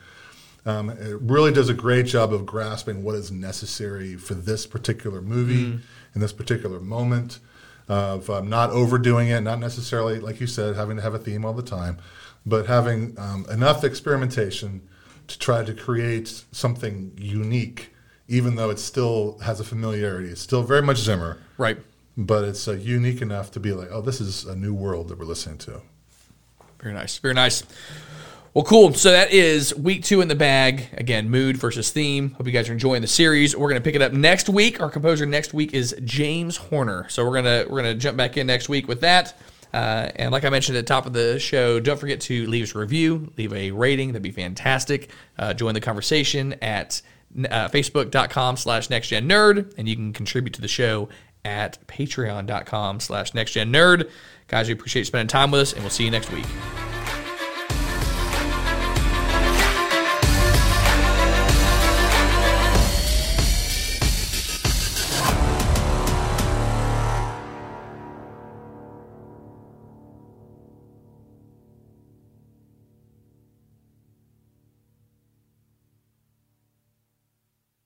um, 0.64 0.88
it 0.88 1.20
really 1.20 1.52
does 1.52 1.68
a 1.68 1.74
great 1.74 2.06
job 2.06 2.32
of 2.32 2.46
grasping 2.46 3.02
what 3.02 3.14
is 3.14 3.30
necessary 3.30 4.16
for 4.16 4.32
this 4.32 4.66
particular 4.66 5.20
movie 5.20 5.78
in 6.14 6.20
this 6.20 6.32
particular 6.32 6.80
moment. 6.80 7.38
Of 7.88 8.30
um, 8.30 8.48
not 8.48 8.70
overdoing 8.70 9.28
it, 9.28 9.42
not 9.42 9.58
necessarily 9.58 10.18
like 10.18 10.40
you 10.40 10.46
said, 10.46 10.76
having 10.76 10.96
to 10.96 11.02
have 11.02 11.14
a 11.14 11.18
theme 11.18 11.44
all 11.44 11.52
the 11.52 11.62
time, 11.62 11.98
but 12.46 12.66
having 12.66 13.14
um, 13.18 13.44
enough 13.50 13.84
experimentation 13.84 14.88
to 15.26 15.38
try 15.38 15.62
to 15.62 15.74
create 15.74 16.44
something 16.52 17.12
unique, 17.18 17.91
even 18.28 18.56
though 18.56 18.70
it 18.70 18.78
still 18.78 19.38
has 19.42 19.60
a 19.60 19.64
familiarity. 19.64 20.28
It's 20.28 20.40
still 20.40 20.62
very 20.62 20.82
much 20.82 20.98
Zimmer, 20.98 21.38
Right. 21.58 21.78
but 22.16 22.44
it's 22.44 22.66
uh, 22.68 22.72
unique 22.72 23.20
enough 23.22 23.50
to 23.52 23.60
be 23.60 23.72
like, 23.72 23.88
oh, 23.90 24.00
this 24.00 24.20
is 24.20 24.44
a 24.44 24.56
new 24.56 24.72
world 24.74 25.08
that 25.08 25.18
we're 25.18 25.24
listening 25.24 25.58
to. 25.58 25.80
Very 26.80 26.94
nice. 26.94 27.18
Very 27.18 27.34
nice. 27.34 27.62
Well, 28.54 28.64
cool. 28.64 28.92
So 28.92 29.10
that 29.12 29.32
is 29.32 29.74
week 29.74 30.02
two 30.04 30.20
in 30.20 30.28
the 30.28 30.34
bag. 30.34 30.88
Again, 30.94 31.30
mood 31.30 31.56
versus 31.56 31.90
theme. 31.90 32.32
Hope 32.32 32.46
you 32.46 32.52
guys 32.52 32.68
are 32.68 32.72
enjoying 32.72 33.00
the 33.00 33.08
series. 33.08 33.56
We're 33.56 33.68
gonna 33.68 33.80
pick 33.80 33.94
it 33.94 34.02
up 34.02 34.12
next 34.12 34.48
week. 34.50 34.78
Our 34.80 34.90
composer 34.90 35.24
next 35.24 35.54
week 35.54 35.72
is 35.72 35.94
James 36.04 36.56
Horner. 36.58 37.06
So 37.08 37.24
we're 37.24 37.34
gonna 37.36 37.64
we're 37.70 37.78
gonna 37.78 37.94
jump 37.94 38.18
back 38.18 38.36
in 38.36 38.46
next 38.46 38.68
week 38.68 38.88
with 38.88 39.00
that. 39.00 39.38
Uh, 39.72 40.10
and 40.16 40.32
like 40.32 40.44
I 40.44 40.50
mentioned 40.50 40.76
at 40.76 40.84
the 40.84 40.88
top 40.88 41.06
of 41.06 41.14
the 41.14 41.38
show, 41.38 41.80
don't 41.80 41.98
forget 41.98 42.20
to 42.22 42.46
leave 42.46 42.64
us 42.64 42.74
a 42.74 42.78
review, 42.78 43.32
leave 43.38 43.54
a 43.54 43.70
rating. 43.70 44.08
That'd 44.08 44.22
be 44.22 44.30
fantastic. 44.30 45.08
Uh, 45.38 45.54
join 45.54 45.72
the 45.72 45.80
conversation 45.80 46.54
at 46.60 47.00
uh, 47.36 47.68
facebook.com 47.68 48.56
slash 48.56 48.88
nextgennerd, 48.88 49.74
and 49.76 49.88
you 49.88 49.96
can 49.96 50.12
contribute 50.12 50.54
to 50.54 50.60
the 50.60 50.68
show 50.68 51.08
at 51.44 51.84
patreon.com 51.86 53.00
slash 53.00 53.32
nextgennerd. 53.32 54.10
Guys, 54.48 54.68
we 54.68 54.74
appreciate 54.74 55.06
spending 55.06 55.28
time 55.28 55.50
with 55.50 55.60
us, 55.60 55.72
and 55.72 55.82
we'll 55.82 55.90
see 55.90 56.04
you 56.04 56.10
next 56.10 56.30
week. 56.30 56.46